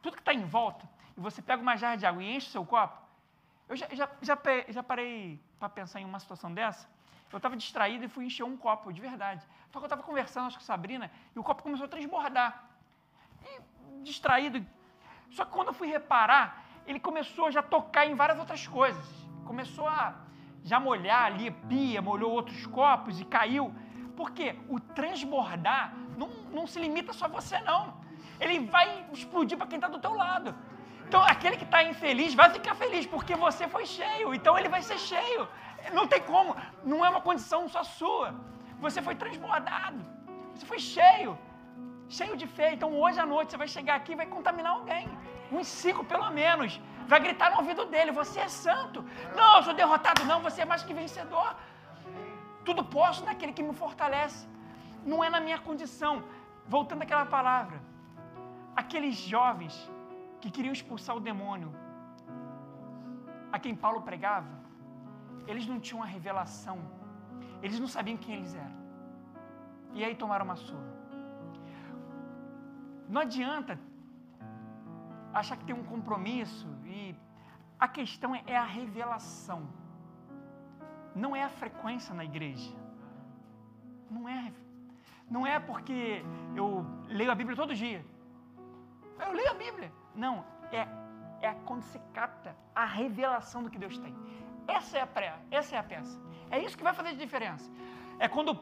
tudo 0.02 0.16
que 0.16 0.22
está 0.22 0.34
em 0.34 0.44
volta, 0.44 0.88
e 1.16 1.22
você 1.22 1.42
pega 1.42 1.62
uma 1.62 1.78
jarra 1.78 1.96
de 1.96 2.06
água 2.06 2.22
e 2.22 2.36
enche 2.36 2.50
o 2.50 2.52
seu 2.52 2.66
copo, 2.66 3.00
eu 3.70 3.76
já, 3.78 3.88
já, 3.94 4.10
já, 4.22 4.38
já 4.68 4.84
parei 4.84 5.40
para 5.58 5.70
pensar 5.70 6.02
em 6.02 6.06
uma 6.06 6.20
situação 6.20 6.54
dessa. 6.54 6.88
Eu 7.32 7.38
estava 7.38 7.56
distraído 7.56 8.06
e 8.06 8.08
fui 8.08 8.26
encher 8.26 8.44
um 8.44 8.58
copo, 8.58 8.92
de 8.92 9.02
verdade. 9.02 9.42
Só 9.72 9.80
que 9.80 9.86
eu 9.86 9.88
estava 9.88 10.04
conversando 10.04 10.48
acho, 10.48 10.58
com 10.58 10.64
a 10.64 10.66
Sabrina 10.66 11.12
e 11.36 11.40
o 11.40 11.44
copo 11.44 11.64
começou 11.64 11.86
a 11.86 11.90
transbordar. 11.90 12.64
E 13.46 13.62
distraído. 14.04 14.66
Só 15.30 15.46
que 15.46 15.52
quando 15.52 15.68
eu 15.68 15.74
fui 15.74 15.88
reparar, 15.88 16.64
ele 16.86 17.00
começou 17.00 17.46
a 17.46 17.52
já 17.52 17.64
tocar 17.64 18.06
em 18.06 18.16
várias 18.16 18.38
outras 18.38 18.68
coisas. 18.68 19.06
Começou 19.46 19.88
a 19.88 20.16
já 20.64 20.80
molhar 20.80 21.24
ali, 21.24 21.52
pia, 21.52 22.02
molhou 22.02 22.32
outros 22.32 22.66
copos 22.68 23.20
e 23.20 23.26
caiu. 23.26 23.74
Porque 24.16 24.56
o 24.68 24.80
transbordar 24.80 25.94
não, 26.18 26.28
não 26.52 26.68
se 26.68 26.80
limita 26.80 27.14
só 27.14 27.26
a 27.26 27.30
você, 27.30 27.60
não. 27.62 28.02
Ele 28.40 28.60
vai 28.60 29.06
explodir 29.14 29.58
para 29.58 29.68
quem 29.68 29.78
está 29.78 29.88
do 29.88 30.00
teu 30.00 30.14
lado. 30.14 30.54
Então, 31.08 31.22
aquele 31.24 31.58
que 31.58 31.64
está 31.64 31.84
infeliz 31.84 32.34
vai 32.34 32.50
ficar 32.50 32.74
feliz, 32.74 33.06
porque 33.06 33.36
você 33.36 33.68
foi 33.68 33.86
cheio. 33.86 34.34
Então, 34.34 34.58
ele 34.58 34.70
vai 34.70 34.82
ser 34.82 34.98
cheio. 34.98 35.48
Não 35.98 36.08
tem 36.08 36.22
como. 36.22 36.56
Não 36.84 37.06
é 37.06 37.10
uma 37.10 37.22
condição 37.22 37.68
só 37.68 37.84
sua. 37.84 38.34
Você 38.80 39.02
foi 39.02 39.16
transbordado. 39.16 40.00
Você 40.54 40.66
foi 40.66 40.80
cheio. 40.80 41.38
Cheio 42.10 42.36
de 42.42 42.48
fé. 42.48 42.74
Então 42.74 42.90
hoje 43.02 43.20
à 43.20 43.26
noite 43.26 43.52
você 43.52 43.58
vai 43.58 43.68
chegar 43.68 43.96
aqui 43.96 44.12
e 44.14 44.16
vai 44.22 44.26
contaminar 44.26 44.74
alguém. 44.74 45.08
Uns 45.52 45.68
cinco 45.68 46.04
pelo 46.04 46.30
menos. 46.32 46.80
Vai 47.08 47.20
gritar 47.20 47.52
no 47.52 47.58
ouvido 47.58 47.86
dele: 47.86 48.12
Você 48.12 48.40
é 48.40 48.48
santo. 48.48 49.06
Não, 49.36 49.58
eu 49.58 49.64
sou 49.64 49.74
derrotado. 49.74 50.26
Não, 50.26 50.40
você 50.42 50.62
é 50.62 50.66
mais 50.66 50.84
que 50.84 50.94
vencedor. 50.94 51.56
Tudo 52.64 52.84
posso 52.84 53.26
naquele 53.26 53.54
que 53.54 53.64
me 53.64 53.74
fortalece. 53.74 54.48
Não 55.06 55.24
é 55.24 55.30
na 55.30 55.40
minha 55.40 55.60
condição. 55.60 56.24
Voltando 56.68 57.02
àquela 57.02 57.26
palavra. 57.26 57.82
Aqueles 58.76 59.16
jovens 59.16 59.76
que 60.42 60.50
queriam 60.50 60.74
expulsar 60.74 61.16
o 61.16 61.20
demônio, 61.20 61.72
a 63.52 63.60
quem 63.60 63.76
Paulo 63.76 64.02
pregava, 64.02 64.50
eles 65.48 65.66
não 65.68 65.80
tinham 65.80 66.00
uma 66.00 66.06
revelação. 66.06 66.80
Eles 67.62 67.80
não 67.80 67.88
sabiam 67.88 68.18
quem 68.18 68.36
eles 68.36 68.56
eram. 68.56 68.82
E 69.94 70.04
aí 70.04 70.16
tomaram 70.16 70.46
uma 70.46 70.56
surra. 70.56 70.92
Não 73.08 73.22
adianta 73.22 73.78
achar 75.34 75.58
que 75.58 75.66
tem 75.66 75.76
um 75.76 75.84
compromisso 75.84 76.68
e 76.86 77.16
a 77.80 77.88
questão 77.88 78.36
é, 78.36 78.56
a 78.56 78.64
revelação. 78.64 79.62
Não 81.14 81.36
é 81.36 81.44
a 81.44 81.50
frequência 81.50 82.14
na 82.14 82.24
igreja. 82.24 82.74
Não 84.10 84.28
é. 84.30 84.54
Não 85.30 85.46
é 85.48 85.60
porque 85.60 86.24
eu 86.56 86.86
leio 87.08 87.32
a 87.32 87.36
Bíblia 87.36 87.56
todo 87.56 87.74
dia. 87.74 88.06
Eu 89.20 89.34
leio 89.34 89.52
a 89.52 89.54
Bíblia. 89.54 89.92
Não, 90.16 90.46
é, 90.72 90.88
é 91.42 91.54
quando 91.66 91.84
você 91.84 92.00
capta 92.14 92.56
a 92.76 92.86
revelação 92.86 93.64
do 93.64 93.70
que 93.70 93.80
Deus 93.80 93.98
tem. 93.98 94.16
Essa 94.78 94.98
é 95.00 95.02
a 95.02 95.08
pré, 95.08 95.34
essa 95.60 95.76
é 95.76 95.80
a 95.80 95.84
peça. 95.84 96.20
É 96.50 96.60
isso 96.60 96.78
que 96.78 96.84
vai 96.84 96.94
fazer 96.94 97.16
diferença. 97.16 97.70
É 98.20 98.28
quando 98.28 98.60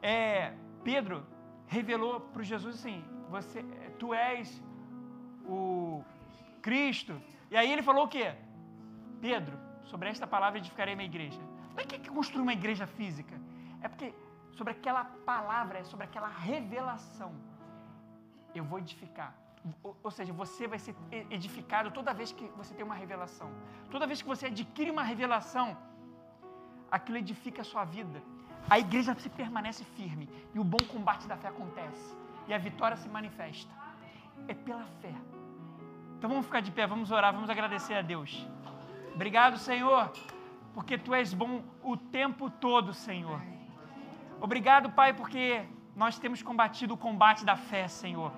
é, 0.00 0.52
Pedro 0.84 1.24
revelou 1.66 2.20
para 2.20 2.42
Jesus 2.42 2.76
assim: 2.78 3.04
você, 3.28 3.62
tu 3.98 4.12
és 4.12 4.62
o 5.44 6.02
Cristo. 6.60 7.20
E 7.50 7.56
aí 7.56 7.70
ele 7.72 7.82
falou 7.82 8.04
o 8.04 8.08
quê? 8.08 8.34
Pedro, 9.20 9.56
sobre 9.84 10.08
esta 10.08 10.26
palavra 10.26 10.58
edificarei 10.58 10.94
minha 10.94 11.10
igreja. 11.14 11.40
Não 11.74 11.82
é 11.82 11.86
que 11.86 12.10
construir 12.10 12.42
uma 12.42 12.52
igreja 12.52 12.86
física. 12.86 13.34
É 13.82 13.88
porque 13.88 14.14
sobre 14.52 14.72
aquela 14.72 15.04
palavra, 15.04 15.78
é 15.78 15.84
sobre 15.84 16.04
aquela 16.04 16.28
revelação. 16.28 17.32
Eu 18.54 18.64
vou 18.64 18.78
edificar. 18.78 19.34
Ou, 20.02 20.10
seja, 20.10 20.32
você 20.32 20.66
vai 20.66 20.78
ser 20.78 20.94
edificado 21.30 21.90
toda 21.92 22.12
vez 22.12 22.32
que 22.32 22.46
você 22.56 22.74
tem 22.74 22.84
uma 22.84 22.94
revelação. 22.94 23.48
Toda 23.90 24.06
vez 24.06 24.20
que 24.20 24.26
você 24.26 24.46
adquire 24.46 24.90
uma 24.90 25.04
revelação, 25.04 25.76
aquilo 26.90 27.18
edifica 27.18 27.62
a 27.62 27.64
sua 27.64 27.84
vida. 27.84 28.20
A 28.68 28.78
igreja 28.78 29.14
se 29.14 29.28
permanece 29.28 29.84
firme 29.84 30.28
e 30.54 30.58
o 30.58 30.64
bom 30.64 30.82
combate 30.88 31.26
da 31.28 31.36
fé 31.36 31.48
acontece 31.48 32.16
e 32.48 32.54
a 32.54 32.58
vitória 32.58 32.96
se 32.96 33.08
manifesta. 33.08 33.72
É 34.48 34.54
pela 34.54 34.84
fé. 35.00 35.14
Então 36.18 36.28
vamos 36.30 36.46
ficar 36.46 36.60
de 36.60 36.70
pé, 36.70 36.86
vamos 36.86 37.10
orar, 37.10 37.32
vamos 37.32 37.50
agradecer 37.50 37.94
a 37.94 38.02
Deus. 38.02 38.46
Obrigado, 39.14 39.58
Senhor, 39.58 40.12
porque 40.74 40.96
tu 40.96 41.14
és 41.14 41.32
bom 41.34 41.62
o 41.82 41.96
tempo 41.96 42.50
todo, 42.50 42.92
Senhor. 42.94 43.40
Obrigado, 44.40 44.90
Pai, 44.90 45.12
porque 45.12 45.64
nós 45.94 46.18
temos 46.18 46.42
combatido 46.42 46.94
o 46.94 46.96
combate 46.96 47.44
da 47.44 47.56
fé, 47.56 47.86
Senhor. 47.86 48.32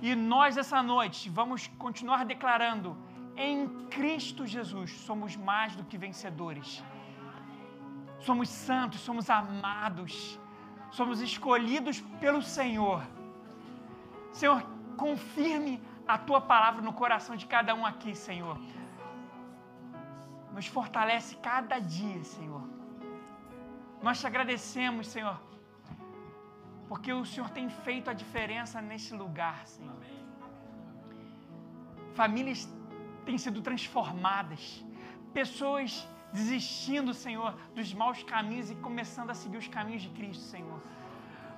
E 0.00 0.14
nós, 0.14 0.56
essa 0.56 0.82
noite, 0.82 1.28
vamos 1.28 1.66
continuar 1.78 2.24
declarando: 2.24 2.96
em 3.36 3.68
Cristo 3.88 4.46
Jesus 4.46 4.90
somos 4.90 5.36
mais 5.36 5.76
do 5.76 5.84
que 5.84 5.98
vencedores. 5.98 6.82
Somos 8.20 8.48
santos, 8.48 9.00
somos 9.00 9.30
amados, 9.30 10.38
somos 10.90 11.20
escolhidos 11.20 12.00
pelo 12.20 12.42
Senhor. 12.42 13.02
Senhor, 14.32 14.62
confirme 14.96 15.82
a 16.06 16.18
tua 16.18 16.40
palavra 16.40 16.82
no 16.82 16.92
coração 16.92 17.34
de 17.36 17.46
cada 17.46 17.74
um 17.74 17.84
aqui, 17.86 18.14
Senhor. 18.14 18.58
Nos 20.52 20.66
fortalece 20.66 21.36
cada 21.36 21.78
dia, 21.78 22.22
Senhor. 22.24 22.62
Nós 24.02 24.20
te 24.20 24.26
agradecemos, 24.26 25.06
Senhor, 25.06 25.40
porque 26.90 27.12
o 27.12 27.24
Senhor 27.24 27.48
tem 27.50 27.68
feito 27.86 28.10
a 28.10 28.12
diferença 28.12 28.82
nesse 28.82 29.14
lugar, 29.14 29.58
Senhor. 29.64 30.02
Famílias 32.14 32.68
têm 33.24 33.38
sido 33.38 33.62
transformadas, 33.62 34.62
pessoas 35.32 36.04
desistindo, 36.32 37.14
Senhor, 37.14 37.54
dos 37.76 37.94
maus 37.94 38.24
caminhos 38.24 38.72
e 38.72 38.74
começando 38.74 39.30
a 39.30 39.34
seguir 39.34 39.58
os 39.58 39.68
caminhos 39.68 40.02
de 40.02 40.08
Cristo, 40.08 40.42
Senhor. 40.42 40.80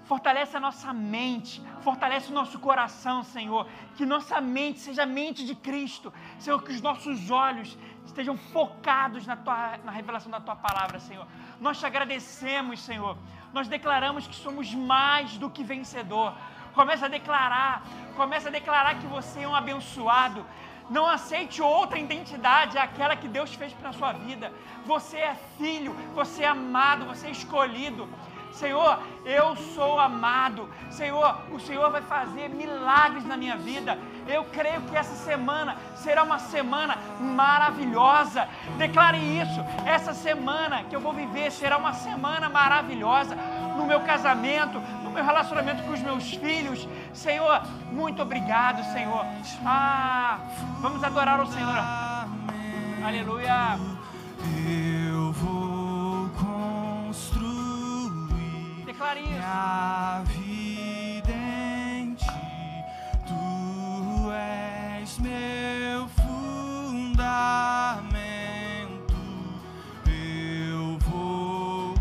Fortalece 0.05 0.55
a 0.55 0.61
nossa 0.61 0.93
mente, 0.93 1.63
fortalece 1.81 2.31
o 2.31 2.35
nosso 2.35 2.59
coração, 2.59 3.23
Senhor. 3.23 3.67
Que 3.97 4.05
nossa 4.05 4.39
mente 4.39 4.81
seja 4.81 5.05
a 5.05 5.07
mente 5.07 5.47
de 5.47 5.55
Cristo, 5.55 6.13
Senhor. 6.39 6.63
Que 6.63 6.73
os 6.73 6.83
nossos 6.83 7.31
olhos 7.31 7.79
estejam 8.05 8.37
focados 8.37 9.27
na, 9.27 9.37
tua, 9.37 9.79
na 9.79 9.93
revelação 9.93 10.31
da 10.31 10.41
tua 10.41 10.57
palavra, 10.57 11.01
Senhor. 11.01 11.27
Nós 11.59 11.79
te 11.79 11.87
agradecemos, 11.87 12.83
Senhor. 12.83 13.17
Nós 13.53 13.69
declaramos 13.69 14.27
que 14.27 14.35
somos 14.35 14.75
mais 14.75 15.37
do 15.37 15.51
que 15.51 15.63
vencedor. 15.63 16.35
Começa 16.75 17.07
a 17.07 17.09
declarar, 17.09 17.83
começa 18.17 18.49
a 18.49 18.53
declarar 18.53 18.95
que 18.95 19.07
você 19.07 19.43
é 19.43 19.49
um 19.49 19.55
abençoado. 19.55 20.45
Não 20.89 21.07
aceite 21.07 21.61
outra 21.63 21.99
identidade, 21.99 22.79
aquela 22.79 23.15
que 23.15 23.29
Deus 23.29 23.55
fez 23.55 23.73
para 23.73 23.91
a 23.91 23.93
sua 23.93 24.13
vida. 24.13 24.53
Você 24.87 25.19
é 25.19 25.35
filho, 25.59 25.95
você 26.15 26.43
é 26.43 26.49
amado, 26.49 27.05
você 27.05 27.29
é 27.29 27.31
escolhido. 27.31 28.09
Senhor, 28.53 28.99
eu 29.25 29.57
sou 29.75 29.99
amado. 29.99 30.69
Senhor, 30.91 31.37
o 31.51 31.59
Senhor 31.59 31.91
vai 31.91 32.03
fazer 32.03 32.49
milagres 32.49 33.25
na 33.25 33.37
minha 33.37 33.57
vida. 33.57 33.99
Eu 34.29 34.45
creio 34.45 34.83
que 34.83 34.97
essa 34.97 35.15
semana 35.15 35.77
será 35.97 36.23
uma 36.23 36.39
semana 36.39 36.97
maravilhosa. 37.21 38.49
Declare 38.77 39.19
isso. 39.19 39.61
Essa 39.87 40.15
semana 40.15 40.85
que 40.85 40.95
eu 40.95 41.01
vou 41.01 41.13
viver 41.13 41.51
será 41.51 41.77
uma 41.79 41.93
semana 41.93 42.49
maravilhosa 42.49 43.37
no 43.77 43.87
meu 43.87 44.01
casamento, 44.01 44.79
no 45.03 45.11
meu 45.11 45.25
relacionamento 45.25 45.83
com 45.83 45.93
os 45.93 46.01
meus 46.01 46.31
filhos. 46.31 46.87
Senhor, 47.13 47.63
muito 47.91 48.23
obrigado, 48.23 48.83
Senhor. 48.93 49.25
Ah, 49.65 50.39
vamos 50.81 51.03
adorar 51.03 51.41
o 51.41 51.47
Senhor. 51.47 51.79
Aleluia. 53.05 53.79
Isso. 59.17 59.29
minha 59.29 60.23
vida 60.27 61.33
em. 61.33 62.15
Tu 63.27 64.33
és 64.33 65.19
meu 65.19 66.09
fundamento. 66.09 67.33
Eu 70.07 70.99
vou 71.01 71.95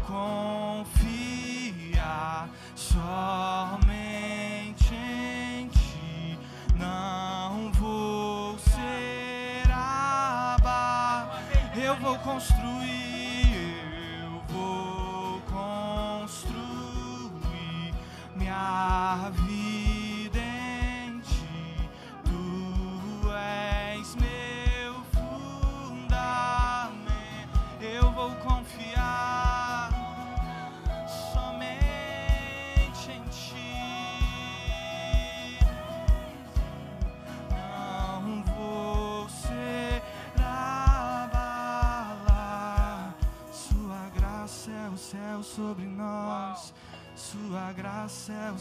confiar 0.85 2.49
somente 2.75 3.33
em 4.93 5.67
ti. 5.67 6.37
Não 6.75 7.71
vou 7.73 8.57
ser 8.59 9.69
abalado. 9.71 11.41
Eu 11.75 11.95
vou 11.97 12.17
construir, 12.19 12.80
minha 19.17 19.40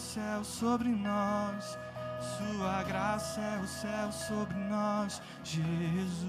céu 0.00 0.42
sobre 0.42 0.88
nós. 0.88 1.78
Sua 2.36 2.82
graça 2.82 3.40
é 3.40 3.60
o 3.62 3.66
céu 3.66 4.12
sobre 4.12 4.56
nós, 4.58 5.22
Jesus. 5.44 6.28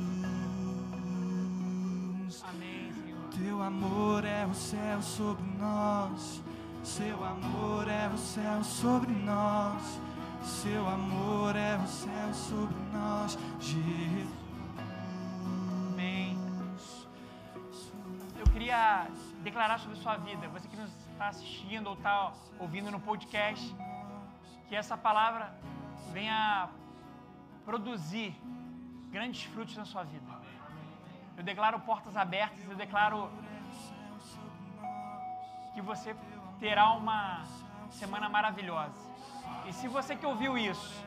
Amém, 2.47 2.93
Senhor. 2.93 3.29
Teu 3.29 3.61
amor 3.61 4.23
é 4.25 4.45
o 4.45 4.53
céu 4.53 5.01
sobre 5.01 5.45
nós. 5.57 6.41
Seu 6.83 7.23
amor 7.23 7.87
é 7.87 8.07
o 8.07 8.17
céu 8.17 8.63
sobre 8.63 9.11
nós. 9.13 9.99
Seu 10.43 10.87
amor 10.87 11.55
é 11.55 11.77
o 11.77 11.87
céu 11.87 12.33
sobre 12.33 12.81
nós, 12.93 13.37
Jesus. 13.59 14.27
Amém. 15.93 16.37
Eu 18.37 18.45
queria 18.51 19.07
declarar 19.43 19.79
sobre 19.79 19.97
sua 19.97 20.17
vida, 20.17 20.47
você 20.49 20.67
que 20.67 20.77
nos 20.77 20.91
está 21.21 21.29
assistindo 21.29 21.85
ou 21.85 21.93
está 21.93 22.33
ouvindo 22.57 22.89
no 22.89 22.99
podcast, 22.99 23.75
que 24.67 24.75
essa 24.75 24.97
palavra 24.97 25.53
venha 26.11 26.67
produzir 27.63 28.33
grandes 29.11 29.43
frutos 29.43 29.77
na 29.77 29.85
sua 29.85 30.03
vida. 30.03 30.25
Eu 31.37 31.43
declaro 31.43 31.79
portas 31.81 32.17
abertas, 32.17 32.67
eu 32.67 32.75
declaro 32.75 33.29
que 35.75 35.81
você 35.81 36.15
terá 36.59 36.91
uma 36.93 37.45
semana 37.91 38.27
maravilhosa. 38.27 38.99
E 39.67 39.73
se 39.73 39.87
você 39.87 40.15
que 40.15 40.25
ouviu 40.25 40.57
isso 40.57 41.05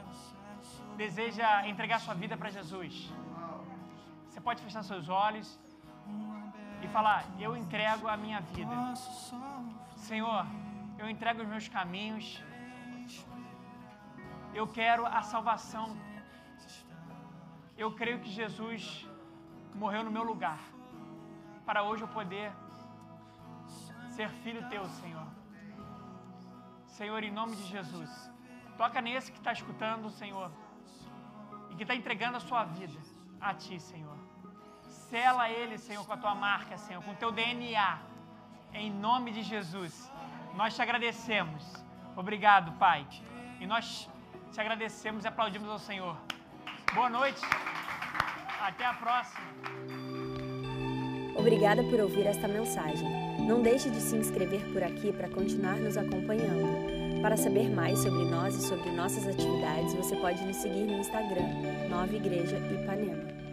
deseja 0.97 1.67
entregar 1.67 1.99
sua 1.99 2.15
vida 2.15 2.37
para 2.37 2.51
Jesus, 2.51 3.13
você 4.29 4.41
pode 4.41 4.63
fechar 4.63 4.85
seus 4.85 5.09
olhos 5.09 5.59
e 6.85 6.89
falar: 6.89 7.25
Eu 7.39 7.57
entrego 7.57 8.07
a 8.09 8.17
minha 8.17 8.41
vida. 8.41 8.95
Senhor, 9.97 10.47
eu 10.99 11.09
entrego 11.09 11.43
os 11.43 11.49
meus 11.49 11.67
caminhos. 11.69 12.43
Eu 14.53 14.67
quero 14.69 15.07
a 15.07 15.23
salvação. 15.23 15.97
Eu 17.77 17.93
creio 18.01 18.21
que 18.21 18.31
Jesus 18.31 19.09
morreu 19.75 20.05
no 20.05 20.11
meu 20.11 20.23
lugar, 20.23 20.61
para 21.67 21.83
hoje 21.83 22.03
eu 22.05 22.09
poder 22.09 22.53
ser 24.11 24.29
filho 24.43 24.69
teu, 24.69 24.85
Senhor. 25.01 25.27
Senhor, 26.87 27.25
em 27.25 27.33
nome 27.33 27.57
de 27.57 27.65
Jesus, 27.65 28.31
toca 28.77 29.01
nesse 29.01 29.33
que 29.33 29.39
está 29.39 29.53
escutando, 29.53 30.09
Senhor, 30.11 30.53
e 31.71 31.75
que 31.75 31.83
está 31.83 31.97
entregando 31.97 32.37
a 32.37 32.41
sua 32.41 32.63
vida 32.63 33.01
a 33.41 33.53
Ti, 33.53 33.81
Senhor. 33.81 34.24
Sela 35.15 35.49
ele, 35.49 35.79
Senhor, 35.79 36.05
com 36.05 36.13
a 36.13 36.17
Tua 36.17 36.35
marca, 36.35 36.77
Senhor, 36.77 37.01
com 37.05 37.13
o 37.13 37.15
Teu 37.15 37.31
DNA, 37.31 37.99
em 38.73 38.91
nome 38.91 39.31
de 39.31 39.45
Jesus. 39.45 40.11
Nós 40.57 40.75
te 40.75 40.83
agradecemos. 40.83 41.63
Obrigado, 42.17 42.73
Pai. 42.81 43.07
E 43.61 43.65
nós 43.65 44.11
te 44.51 44.61
agradecemos 44.61 45.25
e 45.25 45.29
aplaudimos 45.29 45.71
ao 45.71 45.79
Senhor. 45.79 46.17
Boa 46.93 47.09
noite. 47.09 47.41
Até 48.61 48.85
a 48.85 48.95
próxima. 48.95 49.47
Obrigada 51.37 51.85
por 51.85 52.01
ouvir 52.01 52.27
esta 52.27 52.49
mensagem. 52.49 53.09
Não 53.47 53.63
deixe 53.63 53.89
de 53.91 54.01
se 54.01 54.17
inscrever 54.17 54.69
por 54.73 54.83
aqui 54.83 55.13
para 55.13 55.29
continuar 55.29 55.77
nos 55.77 55.97
acompanhando. 55.97 57.23
Para 57.23 57.37
saber 57.37 57.71
mais 57.71 58.01
sobre 58.01 58.25
nós 58.25 58.57
e 58.57 58.67
sobre 58.67 58.91
nossas 58.91 59.29
atividades, 59.29 59.95
você 59.95 60.17
pode 60.17 60.45
nos 60.45 60.57
seguir 60.57 60.87
no 60.87 60.99
Instagram, 60.99 61.89
Nova 61.89 62.13
Igreja 62.13 62.59
Ipanema. 62.59 63.44